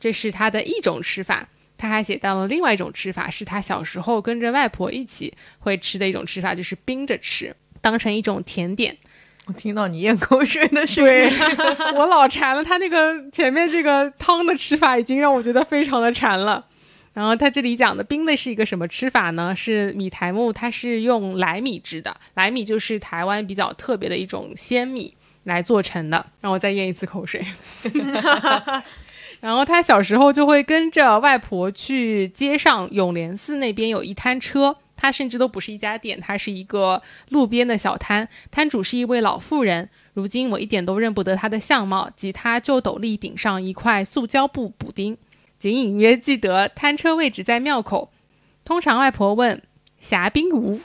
[0.00, 1.48] 这是他的一种吃法。
[1.78, 8.96] 他还写到了另外一种吃法，是他小时候跟着外婆一起会吃的一种吃法，就是冰着吃，当成一种甜点。
[9.46, 11.30] 我听到你咽口水的声音，
[11.94, 12.64] 我老馋了。
[12.64, 16.64] 他那个前面这个汤的吃法已经让我觉得非常的馋了。
[17.16, 19.56] 然后他这里讲的冰的是一个什么吃法呢？
[19.56, 26.26] 是米苔木，它是用莱米制的，莱米就是台湾比较特别的一种鲜米来做成的。
[26.42, 27.42] 让我再咽一次口水。
[29.40, 37.00] 然后他小时候就会跟着外婆去街上永联寺那边有一摊车，它甚至都不是一家店，它是一个
[37.30, 45.16] 路边的小摊，摊主是一位老妇人，如今我一点都认不得她的相貌，及她旧斗笠顶上一块塑胶布补丁。
[45.58, 48.12] 仅隐约记得摊车位置在庙口。
[48.64, 49.62] 通常外婆问
[50.00, 50.80] ：“霞冰无？”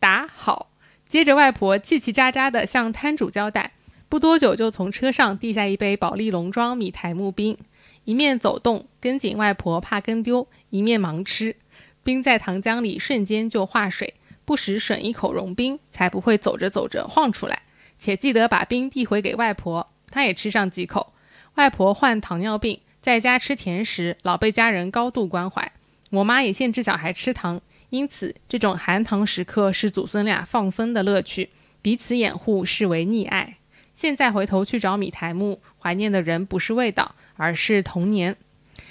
[0.00, 0.70] 答：“好。”
[1.06, 3.72] 接着外婆叽叽喳喳地向摊主交代。
[4.08, 7.56] 不多久就从车上递下一杯保利龙庄米苔木冰，
[8.04, 11.56] 一面走动跟紧外婆怕跟丢，一面忙吃。
[12.02, 17.62] 冰在糖浆里瞬间就化水，不时吮一口融冰，才不会走着走着晃出来。
[17.98, 21.12] 且记得把冰递回给外婆，她也吃上几口。
[21.56, 22.80] 外婆患糖尿病。
[23.06, 25.70] 在家吃甜食，老被家人高度关怀。
[26.10, 33.58] 我妈也限制小孩吃糖，因此这种含糖时刻是祖孙俩放风的乐趣，彼此掩护视为溺爱。
[33.94, 38.36] 现在回头去找米苔木，怀念的人不是味道，而是童年。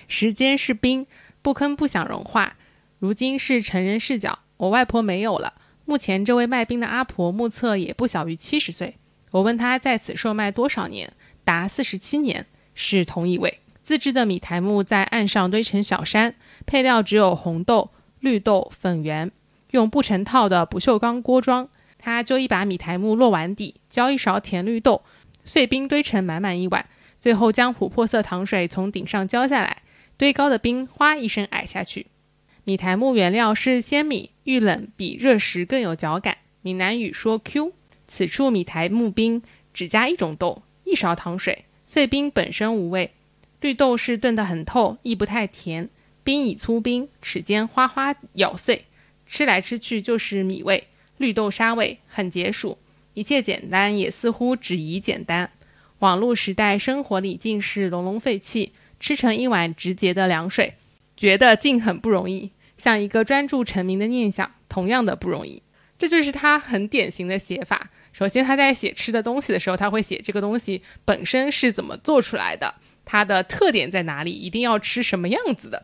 [0.07, 1.05] 时间是冰，
[1.41, 2.55] 不吭不想融化。
[2.99, 5.55] 如今是成人视角，我外婆没有了。
[5.83, 8.95] 目前这位卖冰的阿婆目测也不小于七十岁。
[9.31, 11.11] 我问她在此售卖多少年，
[11.43, 13.59] 答四十七年，是同一位。
[13.85, 16.33] 自制的米苔木在岸上堆成小山，
[16.65, 19.31] 配料只有红豆、绿豆、粉圆，
[19.69, 21.69] 用不成套的不锈钢锅装。
[21.99, 25.03] 他就一把米苔木落碗底，浇一勺甜绿豆，
[25.45, 26.87] 碎冰堆成满满一碗，
[27.19, 29.83] 最后将琥珀色糖水从顶上浇下来，
[30.17, 32.07] 堆高的冰哗一声矮下去。
[32.63, 37.73] 米苔木原料是鲜米，遇冷比热时更有嚼感，闽南语说 Q。
[38.07, 43.11] 此处米苔木冰只加一种豆，一勺糖水，碎冰本身无味。
[43.65, 45.89] 绿豆是炖得很透，亦不太甜。
[46.23, 48.85] 冰以粗冰，齿间哗哗咬碎，
[49.25, 52.77] 吃来吃去就是米味、绿豆沙味，很解暑。
[53.15, 55.49] 一切简单，也似乎只宜简单。
[55.97, 60.75] 网络时代，生活里尽是浓浓废气，吃成一碗直接的凉水，
[61.17, 62.51] 觉得竟很不容易。
[62.77, 65.63] 像一个专注成名的念想，同样的不容易。
[65.97, 67.89] 这就是他很典型的写法。
[68.13, 72.75] 首先，他在写吃的东西的时候，他会写这个东西本身是怎么做出来的，
[73.05, 75.81] 它的特点在哪里，一定要吃什么样子的，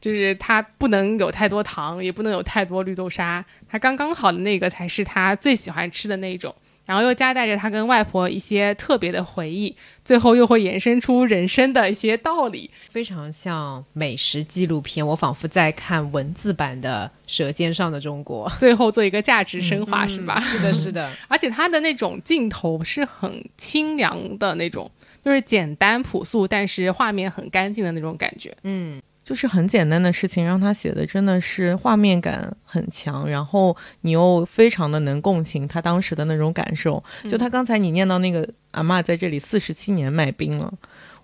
[0.00, 6.54] 就是它不能有太多糖，也不能有太多绿豆沙，它刚刚好的那个才是他最喜欢吃的那种。
[6.84, 15.06] 然后又夹带着他跟外婆一些特别的回忆，最后又会延伸出人生的一些道理，非常像美食纪录片。
[15.06, 20.36] 我仿佛在看文字版的《舌尖上的中国》， 最后做一个价值升华，是吧？
[20.42, 21.08] 是的，是的。
[21.28, 24.90] 而且它的那种镜头是很清凉的那种，
[25.24, 28.56] 就是简单朴素，但是画面很干净的那种感觉。
[28.64, 29.00] 嗯。
[29.24, 37.02] 就是很简单的事情，让他写的真的是画面感很强，然后你又非常的能共情他当时的那种感受。
[37.30, 40.74] 就他刚才你念到那个阿妈在这里四十七年卖冰了，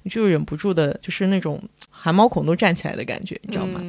[0.05, 3.83] 我就忍不住的，就是那种汗毛孔都站起来的感觉，你知道吗？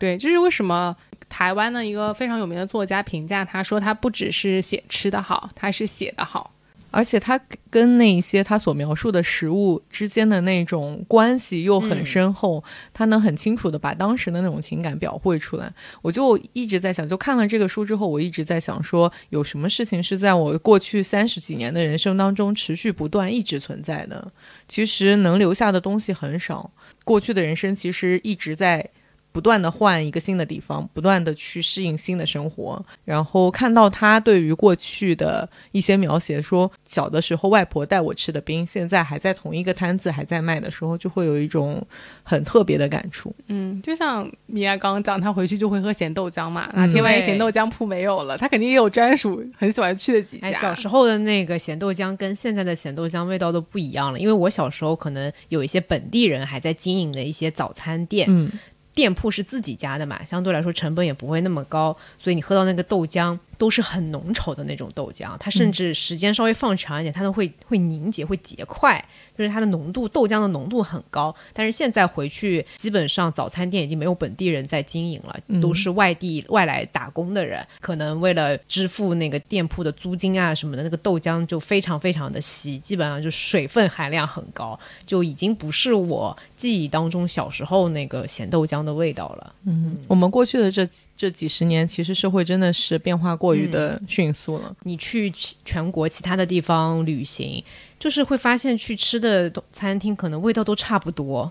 [0.00, 0.94] 对，就是为什么
[1.28, 6.52] 台湾的一个非常有名的作家评价他说他不只是写吃的好，他是写的好。
[6.94, 7.36] 而且他
[7.68, 15.74] 跟那些他所描述的食物之间的那种关系又很深厚，他能很清楚的把当时的那种情感表绘出来。
[16.02, 24.30] 我就一直在想，就看了这个书之后，我一直在想说，有什么事情是在我过去三十几年的人生当中持续不断一直存在的？
[24.68, 26.70] 其实能留下的东西很少，
[27.02, 28.88] 过去的人生其实一直在。
[29.34, 41.84] 不断的换一个新的地方，不断的去适应新的生活，然后看到他对于过去的一些描写，说小的时候外婆带我吃的冰，现在还在同一个摊子还在卖的时候，就会有一种
[42.22, 43.34] 很特别的感触。
[43.48, 50.52] 嗯，就像米娅刚刚讲，他回去就会喝咸豆浆嘛，哪天万一咸豆浆铺没有了，他肯定也有专属很喜欢去的几家。
[50.52, 58.28] 小时候的那个咸豆浆跟现在的咸豆浆味道都不一样了，因为我小时候可能有一些本地人还在经营的一些早餐店。
[58.30, 58.48] 嗯。
[58.94, 63.38] 店铺是自己家的嘛，相对来说成本也不会那么高，所以你喝到那个豆浆。
[63.58, 69.02] 都是很浓稠的那种豆浆，它甚至时间稍微放长一点，它都会会凝结、会结块，
[69.36, 71.34] 就是它的浓度豆浆的浓度很高。
[71.52, 89.54] 但是现在回去，基本上早餐店已经没有本地人在经营了，都是外地外来打工的人，可能为了支付那个店铺的租金啊什么的，那个豆浆就非常非常的稀，基本上就水分含量很高，就已经不是我记忆当中小时候那个咸豆浆的味道了。
[89.66, 93.34] 嗯，我们过去的这这几十年，其实社会真的是变化。
[93.34, 94.76] 过于的迅速了。
[94.84, 95.28] 你去
[95.64, 97.60] 全国其他的地方旅行，
[97.98, 101.50] 就是会发现去吃的餐厅可能味道都差不多。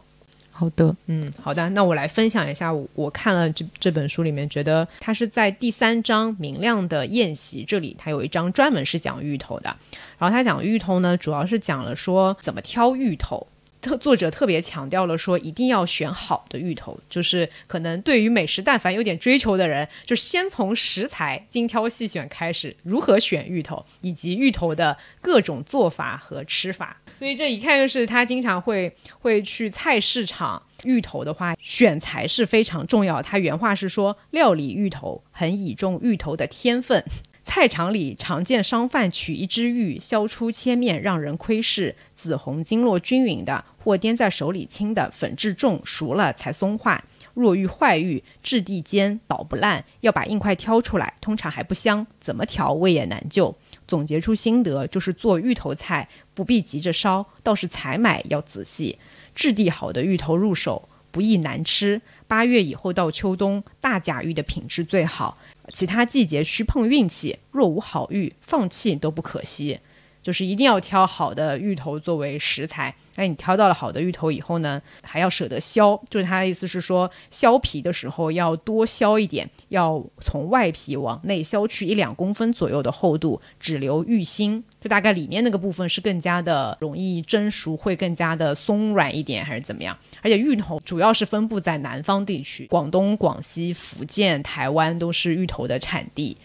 [0.56, 1.68] 好的，嗯，好的。
[1.72, 9.76] 那我来分享一下，我看了这这本书里面，觉得它是在第三章“明亮的宴席”这里，它有一章专门是讲芋头的。
[10.20, 13.46] 然后他讲芋头呢，主要是讲了说怎么挑芋头。
[13.84, 27.02] 特作者特别强调了说，一定要选好的芋头，就是可能对于美食但凡有点追求的人，就先从食材精挑细选开始，如何选芋头，以及芋头的各种做法和吃法。
[27.14, 33.22] 所以这一看就是他经常会会去菜市场，芋头的话选材是非常重要。
[33.22, 37.04] 他原话是说，料理芋头很倚重芋头的天分。
[37.46, 43.66] 菜场里常见商贩取一只芋，削出切面，让人窥视，紫红经络均匀的。
[43.84, 47.04] 或掂在手里轻的，粉质重，熟了才松化。
[47.34, 53.54] 若遇坏玉，质地坚，捣不烂，要把硬块挑出来，通常还不香，怎么调味也难救。
[53.86, 58.98] 总结出心得，就是做芋头菜不必急着烧，倒是采买要仔细。
[59.36, 62.02] 质地好的芋头入手不易难吃。
[62.26, 65.38] 八月以后到秋冬，大甲芋的品质最好，
[65.74, 67.40] 其他季节需碰运气。
[67.52, 69.80] 若无好芋，放弃都不可惜。
[70.24, 72.96] 就是一定要挑好的芋头作为食材。
[73.16, 76.02] 哎，你挑到了好的芋头以后呢，还要舍得削。
[76.10, 84.64] 就是他的意思是说，削皮的时候要多削一点，要从外皮往内削去一两公分左右的厚度，只留芋心。
[84.82, 89.96] 就大概里面那个部分是更加的容易蒸熟，会更加的松软一点，还是怎么样？
[90.24, 96.36] 而且芋头主要是分布在南方地区，广东、广西、福建、台湾都是芋头的产地。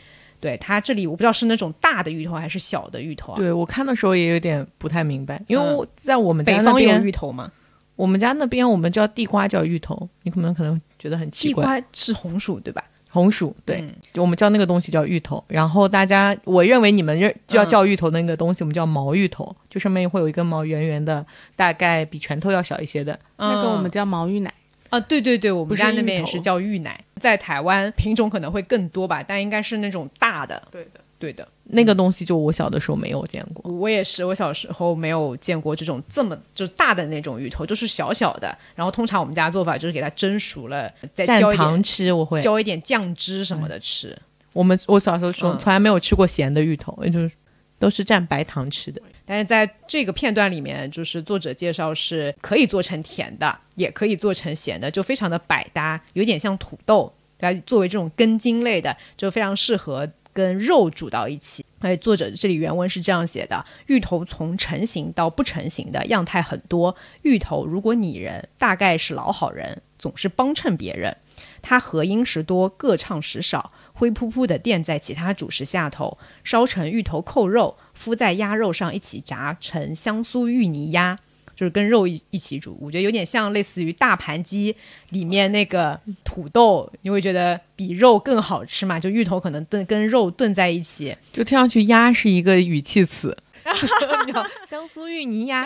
[0.41, 3.36] 对它这里，我不知道是那种大的芋头还是小的芋头啊？
[3.36, 7.51] 对我看的时候也有点不太明白，因为在我们家那边芋头嘛，
[7.97, 11.64] 我们家那边我们叫地瓜叫芋头，你可能可能觉得很奇怪。
[11.64, 12.84] 地瓜是红薯对吧？
[13.11, 13.82] 红薯，对，
[14.16, 15.43] 我们叫那个东西叫芋头。
[15.49, 21.24] 然后大家，我认为你们认就要叫芋头的那个东西，我们叫毛芋头，就上面会有一根毛圆圆的，
[21.57, 23.18] 大概比拳头要小一些的。
[23.39, 24.53] 那个我们叫毛芋奶。
[24.91, 30.62] 啊，对对对，我们家那边也是叫芋奶，在台湾品种可能会更多吧，但应该是那种大的。
[30.71, 33.71] 对的，对的，那个东西就我小的时候没有见过。
[33.73, 38.57] 我也是，我小时候没有见过这种这么就是大的那种芋头，就是小小的。
[38.75, 44.16] 然后通常我们家做法就是给它蒸熟了，再蘸浇糖吃我会，浇一点酱汁什么的吃。
[44.53, 47.31] 我们我小时候从嗯从来没有吃过咸的芋头，也就是
[47.79, 49.01] 都是蘸白糖吃的。
[49.29, 61.62] 但是在这个片段里面，就是作者介绍是可以做成甜的，也可以做成咸的，就非常的百搭，有点像土豆，来作为这种根茎类的，就非常适合跟肉煮到一起。
[61.81, 66.97] 而且作者这里原文是这样写的：芋头从成型到不成型的样态很多。
[67.20, 71.14] 芋头如果拟人，大概是老好人，总是帮衬别人。
[71.61, 81.19] 它合音时多，各唱时少，灰扑扑的垫在其他主食下头，烧成芋头扣肉，敷在鸭肉上一起炸成香酥芋泥鸭，
[81.57, 82.79] 就是跟肉一一起煮。
[82.81, 84.75] 我觉得有点像类似于大盘鸡
[85.11, 89.01] 里面那个土豆，你会觉得比肉更好吃嘛？
[89.01, 93.37] 就芋头可能炖跟肉炖在一起， 就听上去“鸭”是一个语气词。
[94.67, 95.65] 香酥芋泥鸭，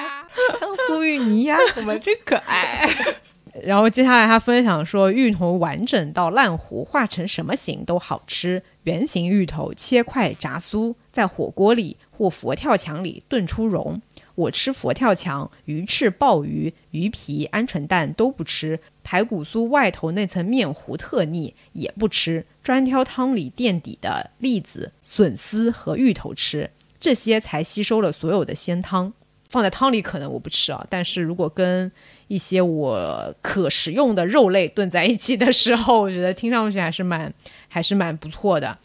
[0.59, 2.89] 香酥芋泥鸭，我们真可爱。
[3.63, 8.63] 然后接下来他分享说，芋头完整到烂糊，化成什么形都好吃。
[8.85, 14.01] 圆形芋头切块炸酥，在火锅里或佛跳墙里炖出蓉。
[14.37, 26.71] 我吃佛跳墙、鱼翅、鲍鱼、鱼皮、鹌鹑蛋都不吃，排骨酥外头那层面糊特腻也不吃，专挑汤里垫底的栗子、笋丝和芋头吃，
[27.01, 29.13] 这些才吸收了所有的鲜汤。
[29.51, 31.91] 放在汤里可能我不吃啊，但是如果跟
[32.29, 37.35] 一些我可食用的肉类炖在一起的时候，我觉得听上去还是蛮
[37.67, 38.79] 还是蛮不错的。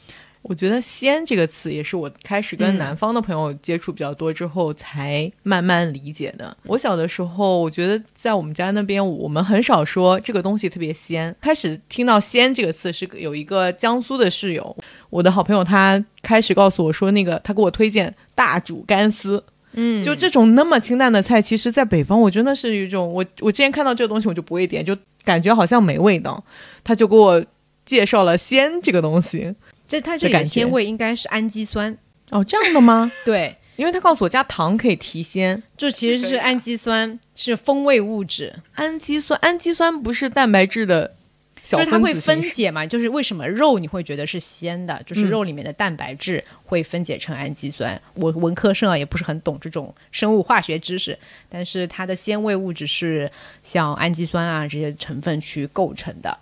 [0.47, 6.55] 我觉得“鲜”这个词也是我开始跟南方的朋友接触比较多之后才慢慢理解的。
[6.63, 11.35] 我小的时候，我觉得在我们家那边，我们很少说这个东西特别鲜。
[11.41, 14.75] 开始听到“鲜”这个词是有一个江苏的室友，
[15.09, 19.43] 我的好朋友，他开始告诉我说，那个他给我推荐大煮干丝。
[19.73, 26.41] 嗯就这种那么清淡的菜，其实在北方，我真的是一种我我之前看到这个东西，我就不会点，就感觉好像没味道。
[26.83, 27.45] 他就给我
[27.85, 29.53] 介绍了鲜这个东西。
[29.87, 31.97] 这它这里的感觉鲜味应该是氨基酸，
[32.31, 33.11] 哦，这样的吗？
[33.23, 35.61] 对，因为他告诉我加糖可以提鲜。
[35.77, 41.15] 就其实是氨基酸，是风味物质，氨基酸，氨基酸不是蛋白质的
[41.63, 47.99] 小就是它会分子分解嘛，就是为什么肉你会觉得是鲜的，就是嗯肉里面的蛋白质会分解成氨基酸。
[48.13, 51.17] 我文科生啊，也不是很懂这种生物化学知识，
[51.49, 53.29] 但是它的鲜味物质是
[53.63, 56.37] 像氨基酸啊这些成分去构成的。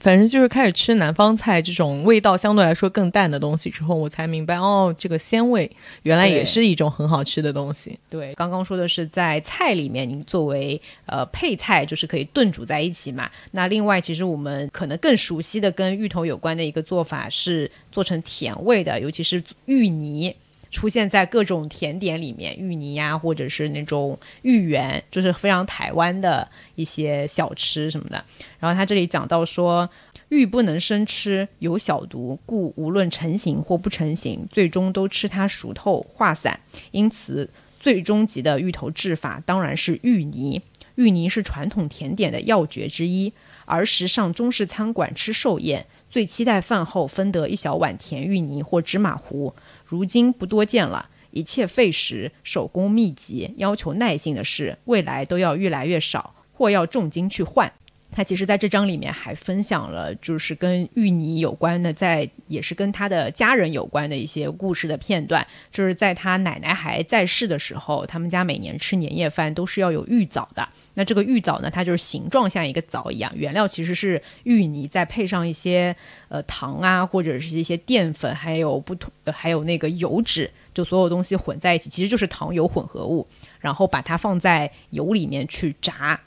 [0.00, 5.70] 反正就是开始吃南方菜这种味道相对来说更淡的东西之后，我才明白哦，这个鲜味
[6.04, 7.98] 原来也是一种很好吃的东西。
[8.08, 13.30] 对，刚刚说的是在菜里面，你作为呃配菜，就是可以炖煮在一起嘛。
[13.52, 20.34] 那另外，其实我们可能更熟悉的跟芋头有关的一个做法是做成甜味的，尤其是芋泥。
[20.70, 28.22] 出现在各种甜点里面，芋泥呀、或者是那种芋圆，就是非常台湾的一些小吃什么的。
[28.58, 29.88] 然后他这里讲到说，
[30.28, 36.60] 芋不能生吃，有小毒，故无论成型或不成型，最终都吃它熟透化散。
[36.90, 37.48] 因此，
[37.80, 40.60] 最终极的芋头制法当然是芋泥。
[40.96, 43.32] 芋泥是传统甜点的要诀之一。
[43.64, 49.54] 儿时上中式餐馆吃寿宴，最期待饭后分得一小碗甜芋泥或芝麻糊。
[49.88, 57.72] 如今不多见了，一切费时、手工密集、要求耐性的事，未来都要越来越少，或要重金去换。
[58.10, 65.46] 他其实在这章里面还分享了，就是跟芋泥有关的，在也是跟他的家人有关的一些故事的片段。
[65.70, 70.66] 就是在他奶奶还在世的时候，他们家每年吃年夜饭都是要有芋枣的。
[70.94, 75.94] 那这个芋枣呢，它就是形状像一个枣一样，原料其实是芋泥，再配上一些
[76.28, 83.28] 呃糖啊，或者是一些淀粉，还有不同、呃，还有那个油脂，就所有东西混在一起，其实就是糖油混合物，
[83.60, 86.18] 然后把它放在油里面去炸。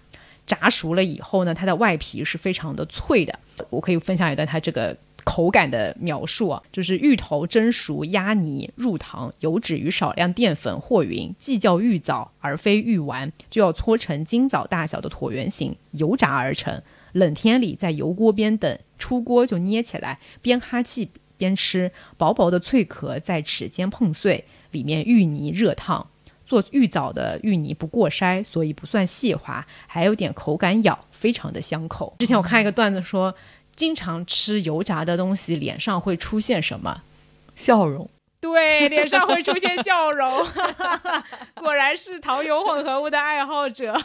[0.52, 3.39] 炸熟了以后呢，它的外皮是非常的脆的。
[3.70, 16.82] 我可以分享一段它这个口感的描述啊，就是芋头蒸熟压泥入糖，油脂与少量淀粉和匀，既叫芋枣而非芋丸，就要搓成金枣大小的椭圆形，油炸而成。
[17.14, 26.10] 冷天里在油锅边等，出锅就捏起来，边哈气边吃，薄薄的脆壳在齿间碰碎，里面芋泥热烫。
[26.52, 32.14] 做玉藻的芋泥不过筛，所以不算细滑，还有点口感咬，非常的香口。
[32.20, 33.34] 之前我看一个段子说，
[33.74, 37.04] 经常吃油炸的东西，脸上会出现什么？
[37.56, 38.10] 笑容。
[38.41, 40.45] 对，脸上会出现笑容。
[41.56, 43.97] 果然是糖油混合物的爱好者。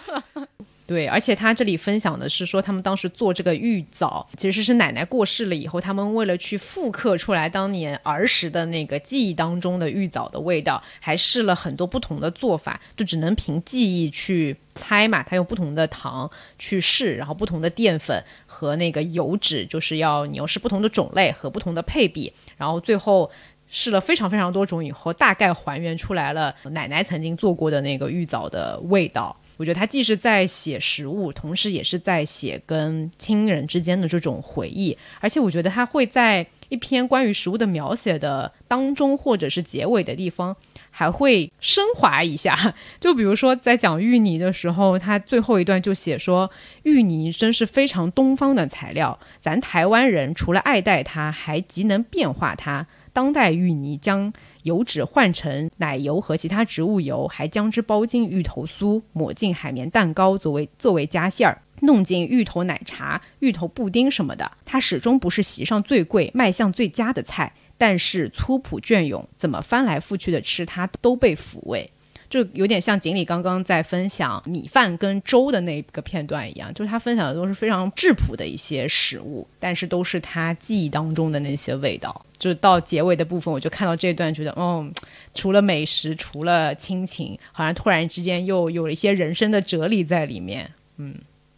[0.87, 15.25] 对，而且他这里分享的是说，他们当时做这个玉藻，其实是奶奶过世了以后，他们为了去复刻出来当年儿时的那个记忆当中的玉藻的味道，还试了很多不同的做法，就只能凭记忆去猜嘛。
[15.25, 23.29] 他用不同的糖去试，然后不同的淀粉和那个油脂，就是要你要试不同的种类和不同的配比，然后最后
[23.69, 29.37] 试了非常非常多种以后，大概还原出来了奶奶曾经做过的那个玉藻的味道。
[29.57, 34.97] 我觉得他既是在写食物，同时也是在写跟亲人之间的这种回忆。
[35.21, 40.55] 而且我觉得他会在一篇关于食物的描写的当中，或者是结尾的地方，
[40.91, 42.75] 还会升华一下。
[43.01, 46.51] 就比如说在讲芋泥的时候，他最后一段就写说
[46.85, 52.87] ：“芋泥真是非常东方的材料，咱台湾人除了爱戴它，还极能变化它。
[53.13, 54.33] 当代芋泥将。”
[54.67, 64.51] 油脂换成奶油和其他植物油，还将之包进芋头酥，抹进海绵蛋糕作为作为夹馅儿，弄进芋头奶茶、芋头布丁什么的。
[64.65, 71.93] 它始终不是席上最贵、卖相最佳的菜，但是粗朴隽永，怎么翻来覆去的吃它都被抚慰。
[72.29, 82.25] 就有点像锦鲤刚刚在分享米饭跟粥的那个片段一样，就是他分享的都是非常质朴的一些食物，但是都是他记忆当中的那些味道。
[82.39, 84.93] 就到结尾的部分，我就看到这段，觉得，嗯，
[85.33, 90.71] 除了美食，除了亲情，好像突然之间又有了一些人生的哲理在里面。
[90.99, 91.15] 嗯，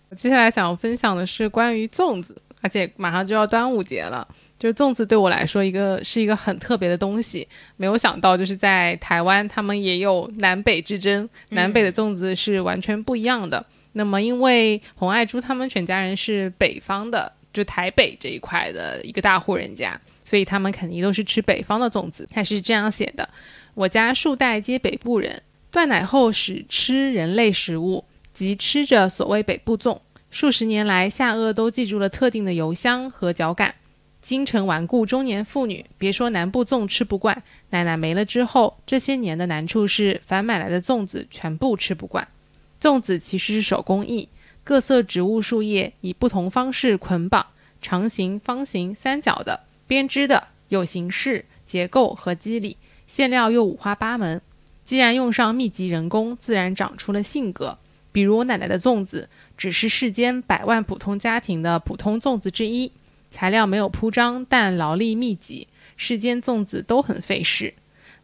[0.09, 4.27] 我接下来想分享的是关于粽子，而且马上就要端午节了。
[4.59, 7.47] 就是粽子对我来说，一个是一个很特别的东西。
[7.77, 13.65] 没有想到，就是在台湾，他们也有南北之争，南北的粽子是完全不一样的。
[13.93, 22.29] 那么，因为洪爱珠他们全家人是北方的，就台北这一块的一个大户人家，所以他们肯定都是吃北方的粽子。
[22.31, 23.29] 他是这样写的：
[23.75, 28.05] 我家数代皆北部人，断奶后始吃人类食物，
[28.35, 29.99] 即吃着所谓北部粽。
[30.31, 33.75] 数十年来，下颚都记住了特定的油香和嚼感。
[34.21, 42.27] 京城顽固中年妇女，别说南部粽吃不惯，奶奶没了之后，这些年的难处是，凡买来的粽子全部吃不惯。
[42.81, 44.29] 粽子其实是手工艺，
[44.65, 47.47] 各色植物树叶以不同方式捆绑，
[47.81, 54.41] 长形、方形、三角的，编织的，有形式、结构和肌理，馅料又五花八门。
[54.85, 57.79] 既然用上密集人工，自然长出了性格。
[58.11, 62.91] 比如我奶奶的粽子，只是世间百万普通家庭的普通粽子之一。
[63.31, 65.69] 材料没有铺张，但劳力密集。
[65.97, 67.75] 世间粽子都很费事。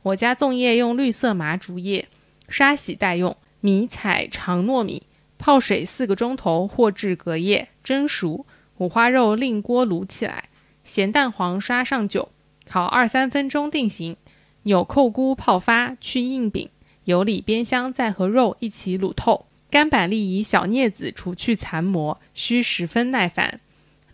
[0.02, 2.08] 我家粽叶用绿色麻竹叶，
[2.48, 3.36] 刷洗待用。
[3.60, 5.02] 米采长糯米，
[5.38, 8.44] 泡水四个钟头或至隔夜，蒸熟。
[8.78, 10.48] 五花肉另锅卤起来，
[10.84, 12.30] 咸蛋黄刷上酒，
[12.68, 14.16] 烤二三分钟定型。
[14.64, 16.68] 纽扣菇泡发去硬饼，
[17.04, 19.46] 油里煸香，再和肉一起卤透。
[19.70, 23.60] 干板栗以小镊子除去残膜，需十分耐烦。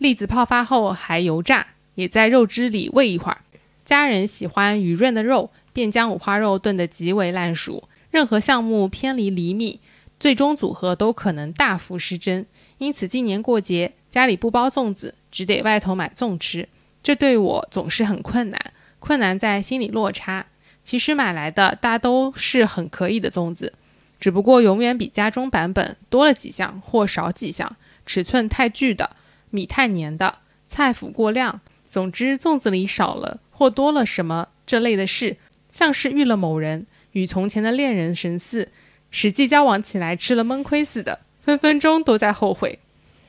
[0.01, 3.37] 栗子泡发后还油炸，也在肉汁里煨一会儿。
[3.85, 7.87] 家人喜欢鱼润的肉，便将五花肉炖得极为烂熟。
[8.09, 9.79] 任何项目偏离厘米，
[10.19, 12.47] 最终组合都可能大幅失真。
[12.79, 16.67] 因此，今年过节家里不包粽子，只得外头买粽吃。
[17.03, 18.59] 这对我总是很困难，
[18.97, 20.47] 困难在心理落差。
[20.83, 23.71] 其实买来的大都是很可以的粽子，
[24.19, 27.75] 只不过永远比家中版本多了几项或少几项，
[28.07, 29.11] 尺寸太巨的。
[29.51, 35.37] 米太黏的，菜腐过量，总之粽子里少了或多了什么这类的事，
[35.69, 38.69] 像是遇了某人与从前的恋人神似，
[39.09, 42.79] 实际交往起来吃了闷亏似的，分分钟都在后悔。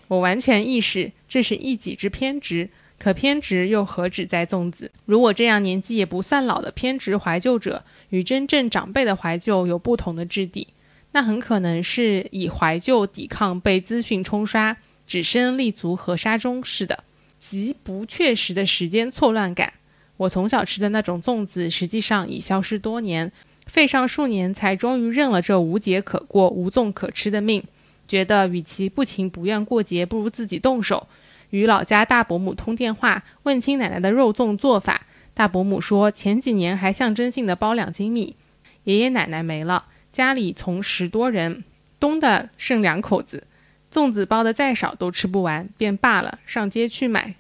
[0.09, 4.93] 我完全意识这是一己之偏执，可偏执又何止在粽子？
[5.07, 10.69] 如果这样年纪也不算老的偏执怀旧者，与真正长辈的怀旧有不同的质地，
[11.13, 14.77] 那很可能是以怀旧抵抗被资讯冲刷。
[15.07, 17.05] 只身立足河沙中似的，
[17.39, 19.73] 极不确实的时间错乱感。
[20.17, 23.33] 我从小吃的那种粽子，实际上已消失多年，
[23.67, 27.63] 费上数年才终于认了这无节可过、无粽可吃的命。
[28.07, 31.09] 觉得与其不情不愿过节，不如自己动手。
[31.51, 35.07] 与老家大伯母通电话，问清奶奶的肉粽做法。
[35.35, 38.37] 大伯母说，前几年还象征性的包两斤米。
[38.85, 41.65] 爷爷奶奶没了，家里从十多人，
[41.99, 43.47] 东的剩两口子。
[43.93, 47.35] 粽子包的再少都吃不完，便罢了，上街去买。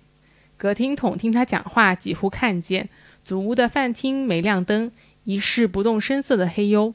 [0.58, 2.90] 隔厅筒听他讲话，几乎看见
[3.24, 4.92] 祖屋的饭厅没亮灯，
[5.24, 6.92] 一是不动声色的黑幽。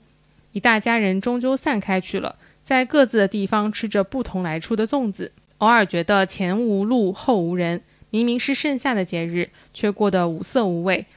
[0.51, 5.31] 一大家人终究散开去了，在各自的地方吃着不同来处的粽子。
[5.57, 7.81] 偶尔觉得前无路后无人，
[8.11, 11.07] 明明是盛夏的节日，却过得无色无味，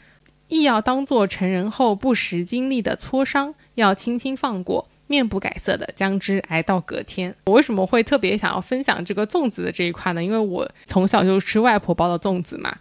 [0.49, 7.35] 亦要当做成人后不时经历的挫伤，要轻轻放过，面不改色的将之挨到隔天。
[7.47, 10.23] 我为什么会特别想要分享这个粽子的这一块呢？
[10.23, 12.75] 因为我从小就吃外婆包的粽子嘛，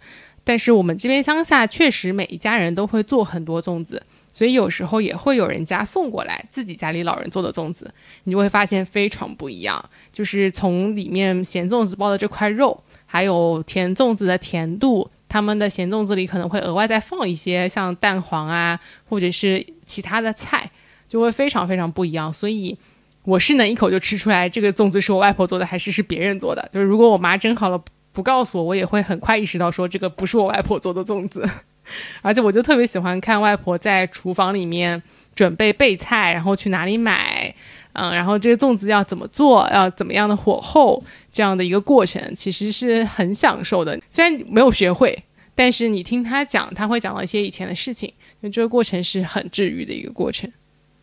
[0.44, 4.00] 但是我们这边乡下确实每一家人都会做很多粽子。
[4.32, 9.84] 所以有时候也会有人家送过来自己家里老人做的粽子，你就会发现非常不一样。
[10.12, 18.78] 就是从里面咸粽子包的这块肉，还有甜粽子的甜度，他们的咸粽子里可能会额外再放一些像蛋黄啊，
[19.08, 20.70] 或者是其他的菜，
[21.10, 22.32] 就会非常非常不一样。
[22.32, 22.74] 所以
[23.24, 26.66] 我是能一口就吃出来这个粽子是我外婆做的，还是是别人做的。
[26.72, 27.78] 就是如果我妈蒸好了
[28.12, 31.46] 不告诉我，我也会很快意识到说这个不是我外婆做的粽子。
[32.22, 35.02] 而且我就特别喜欢看外婆在厨房里面
[35.34, 37.52] 准备备菜，然后去哪里买，
[37.94, 41.02] 嗯，然后这个粽子要怎么做，要怎么样的火候，
[41.32, 43.98] 这样的一个过程，其实是很享受的。
[44.08, 45.20] 虽然没有学会，
[45.56, 50.48] 但是你听他讲，他会讲到一些以前的事情，就这个过程是很治愈的一个过程。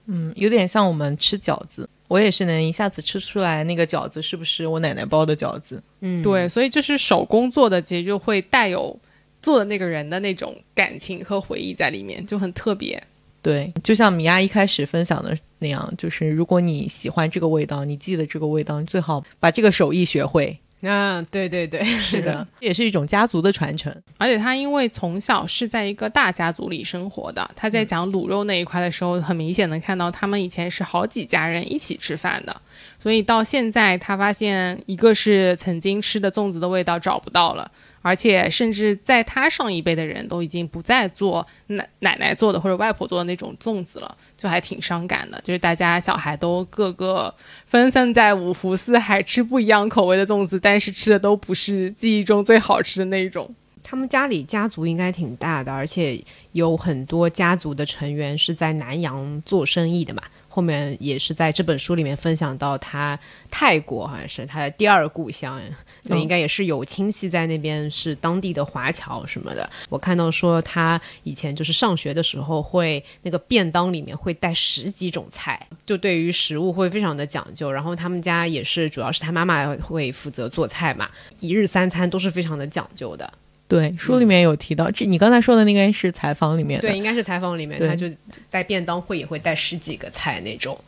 [0.07, 5.81] 嗯，有点像我们吃饺子，我也是能一下子吃出来那个饺子是不是我奶奶包的饺子。
[6.01, 8.99] 嗯，对，所以就是手工做的，其实就会带有。
[9.39, 13.01] 做的那个人的那种感情和回忆在里面就很特别，
[13.41, 20.57] 对，就像米娅一开始分享的那样，就是如果你喜欢这个味道，你记得这个味道，你最好把这个手艺学会。
[20.82, 23.93] 嗯，对对对，是的， 也是一种家族的传承。
[24.17, 32.55] 而且他因为从小是在一个大家族里生活的，他在讲卤肉那一块的时候，很明显能看到他们以前是好几家人一起吃饭的，
[33.01, 37.69] 所以到现在他发现一个是曾经吃的粽子的味道找不到了。
[38.07, 45.39] 而且，甚至在他上一辈的人都已经不再做奶奶奶做的或者外婆做的那种粽子了，就还挺伤感的。
[45.43, 47.33] 就是大家小孩都各个
[47.65, 53.53] 分散在五湖四海，吃不一样口味的粽子，但是吃的都不是记忆中最好吃的那一种。
[53.83, 60.21] 他们家里家族应该挺大的，而且有很多家族的成员是在南洋做生意的嘛。
[60.57, 63.17] 后面也是在这本书里面分享到他
[63.51, 65.61] 泰国好像是他的第二故乡，
[66.03, 69.69] 对，应该也是有亲戚在那边是当地的华侨什么的。
[69.87, 77.71] 我看到说他以前就是上学的时候会那个便当里面会带十几种菜，就对于食物会非常的讲究。
[77.71, 81.07] 然后他们家也是主要是他妈妈会负责做菜嘛，
[81.39, 83.31] 一日三餐都是非常的讲究的。
[83.68, 88.09] 对，书里面有提到，这你刚才说的那个是采访里面的，对，应该是采访里面，他就
[88.49, 90.80] 带便当会也会带十几个菜那种。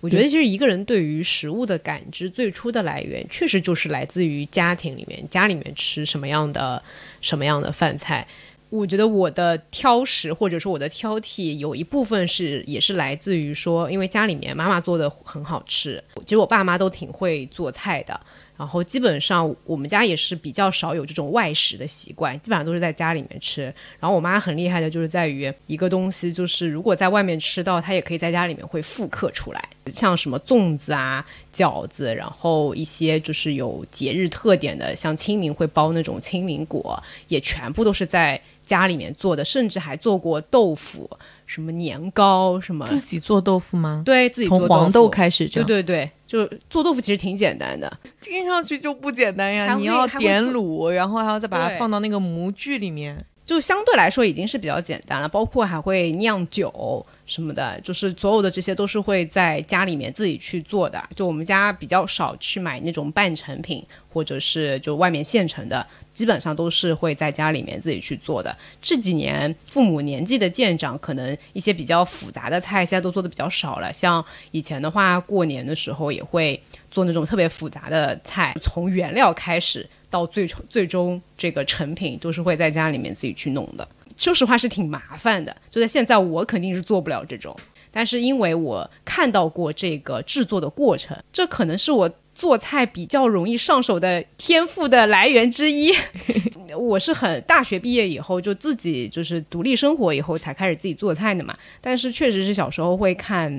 [0.00, 6.80] 我觉得其实一个人对于食物的感知最初的来源，确实就是来自于家庭里面，家里面吃什么样的
[7.20, 8.24] 什么样的饭菜。
[8.70, 18.20] 我觉得我的挑食或者说我的挑剔，有一部分是也是来自于说，因为家里面妈妈做的很好吃，其实我爸妈都挺会做菜的。
[18.58, 23.72] 然后基本上我们家也是比较少有这种外食的习惯，基本上都是在家里面吃。
[24.00, 41.08] 然后我妈很厉害的就是在于一个东西，就是如果在外面吃到，她也可以在家里面会复刻出来，像什么粽子啊、饺子，然后一些就是有节日特点的，像清明会包那种清明果，也全部都是在家里面做的，甚至还做过豆腐。
[41.46, 42.84] 什么年糕什么？
[42.84, 44.02] 自己做豆腐吗？
[44.04, 49.74] 对自己从黄豆开始，对对对，就做豆腐其实挺简单的，听上去就不简单呀！
[49.74, 53.16] 你要点卤，然后还要再把它放到那个模具里面，
[53.46, 55.28] 就相对来说已经是比较简单了。
[55.28, 61.00] 包括还会酿酒什么的，就是所有的这些都是会在家里面自己去做的。
[61.14, 65.86] 就我们家比较少去买那种半成品，或者是就外面现成的。
[66.14, 68.56] 基本上都是会在家里面自己去做的。
[68.82, 73.92] 这几年父母年纪的渐长，可能一些比较复杂的菜现在都做的比较少了。
[73.92, 76.60] 像以前的话，过年的时候也会
[76.90, 83.86] 做那种特别复杂的菜，从原料开始到最最终这个成品，都是会在家里面自己去弄的。
[84.18, 87.56] 说实话是挺麻烦的，就在现在我肯定是做不了这种。
[87.90, 92.10] 但是因为我看到过这个制作的过程，这可能是我。
[92.38, 95.92] 做菜比较容易上手的天赋的来源之一，
[96.78, 101.52] 我是很大学毕业以后就自己就是独立生活以后才开始自己做菜的嘛。
[101.80, 103.52] 但是确实是小时候会看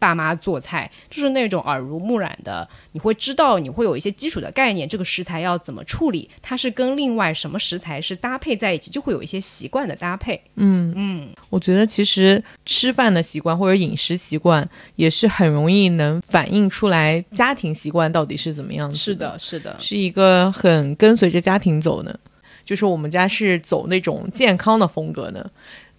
[0.00, 10.42] 爸妈做菜，就是那种耳濡目染的，你会知道你会有一些基础的概念，这个食材要怎么处理，它是跟另外什么食材是搭配在一起，就会有一些习惯的搭配。
[10.56, 18.23] 嗯嗯，我觉得其实吃饭的习惯或者饮食习惯也是很容易能反映出来家庭习惯到。
[18.24, 18.96] 到底是怎么样子？
[18.96, 22.18] 是的，是的，是一个很跟随着家庭走的。
[22.64, 25.50] 就是我们家是走那种健康的风格的。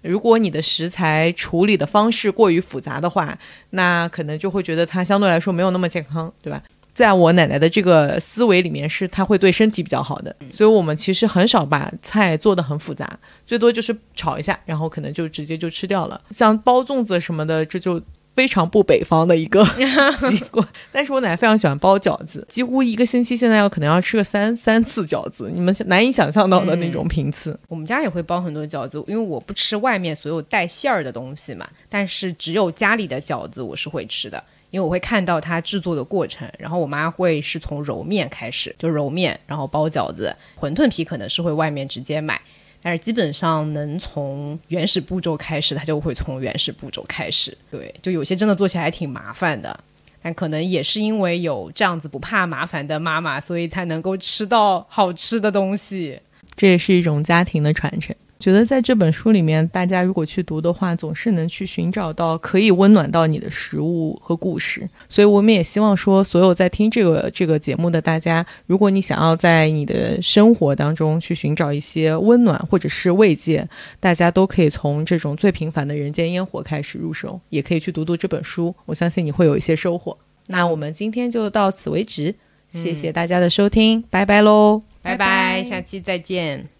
[0.01, 3.38] 如果你的食材处理的方式过于复杂的话，
[3.69, 6.63] 那可能就会觉得它相对来说没有那么健康，对吧？
[6.95, 13.07] 在我奶奶的这个思维里面，是她会对身体比较好的，所以我们其实很少把菜做的很复杂，
[13.45, 16.19] 最多就是炒一下，然后可能就直接就吃掉了。
[16.32, 18.01] 像包粽子什么的，这就。
[18.36, 19.64] 非常不北方的一个
[20.20, 27.58] 习惯，但是我奶奶非常喜欢包饺子，几乎一个星期现在要可能要吃个三三次饺子，你们难以想象到的那种频次。
[27.70, 42.42] 我们家也会包很多饺子，因为我不吃外面所有带馅儿的东西嘛，但是只有家里的饺子我是会吃的，因为我会看到它制作的过程，然后我妈会是从揉面开始，就揉面，然后包饺子，馄饨皮可能是会外面直接买。
[42.86, 47.58] 但是基本上能从原始步骤开始，他就会从原始步骤开始。
[47.72, 49.76] 对，就有些真的做起来挺麻烦的，
[50.22, 56.20] 但可能也是因为有这样子不怕麻烦的妈妈，所以才能够吃到好吃的东西。
[56.56, 58.16] 这也是一种家庭的传承。
[58.46, 64.88] 觉得在这本书里面，大家如果去读的话，总是能去寻找到可以温暖到你的食物和故事。
[65.10, 73.68] 所以我们也希望说，所有在听这个这个节目的大家，如果你想要在你的生活当中去寻找一些温暖或者是慰藉，
[74.00, 78.76] 大家都可以从这种最平凡的人间烟火开始入手，也可以去读读这本书。
[78.86, 80.16] 我相信你会有一些收获。
[80.46, 82.36] 那我们今天就到此为止，
[82.72, 86.74] 谢谢大家的收听，拜拜喽，拜拜，下期再见。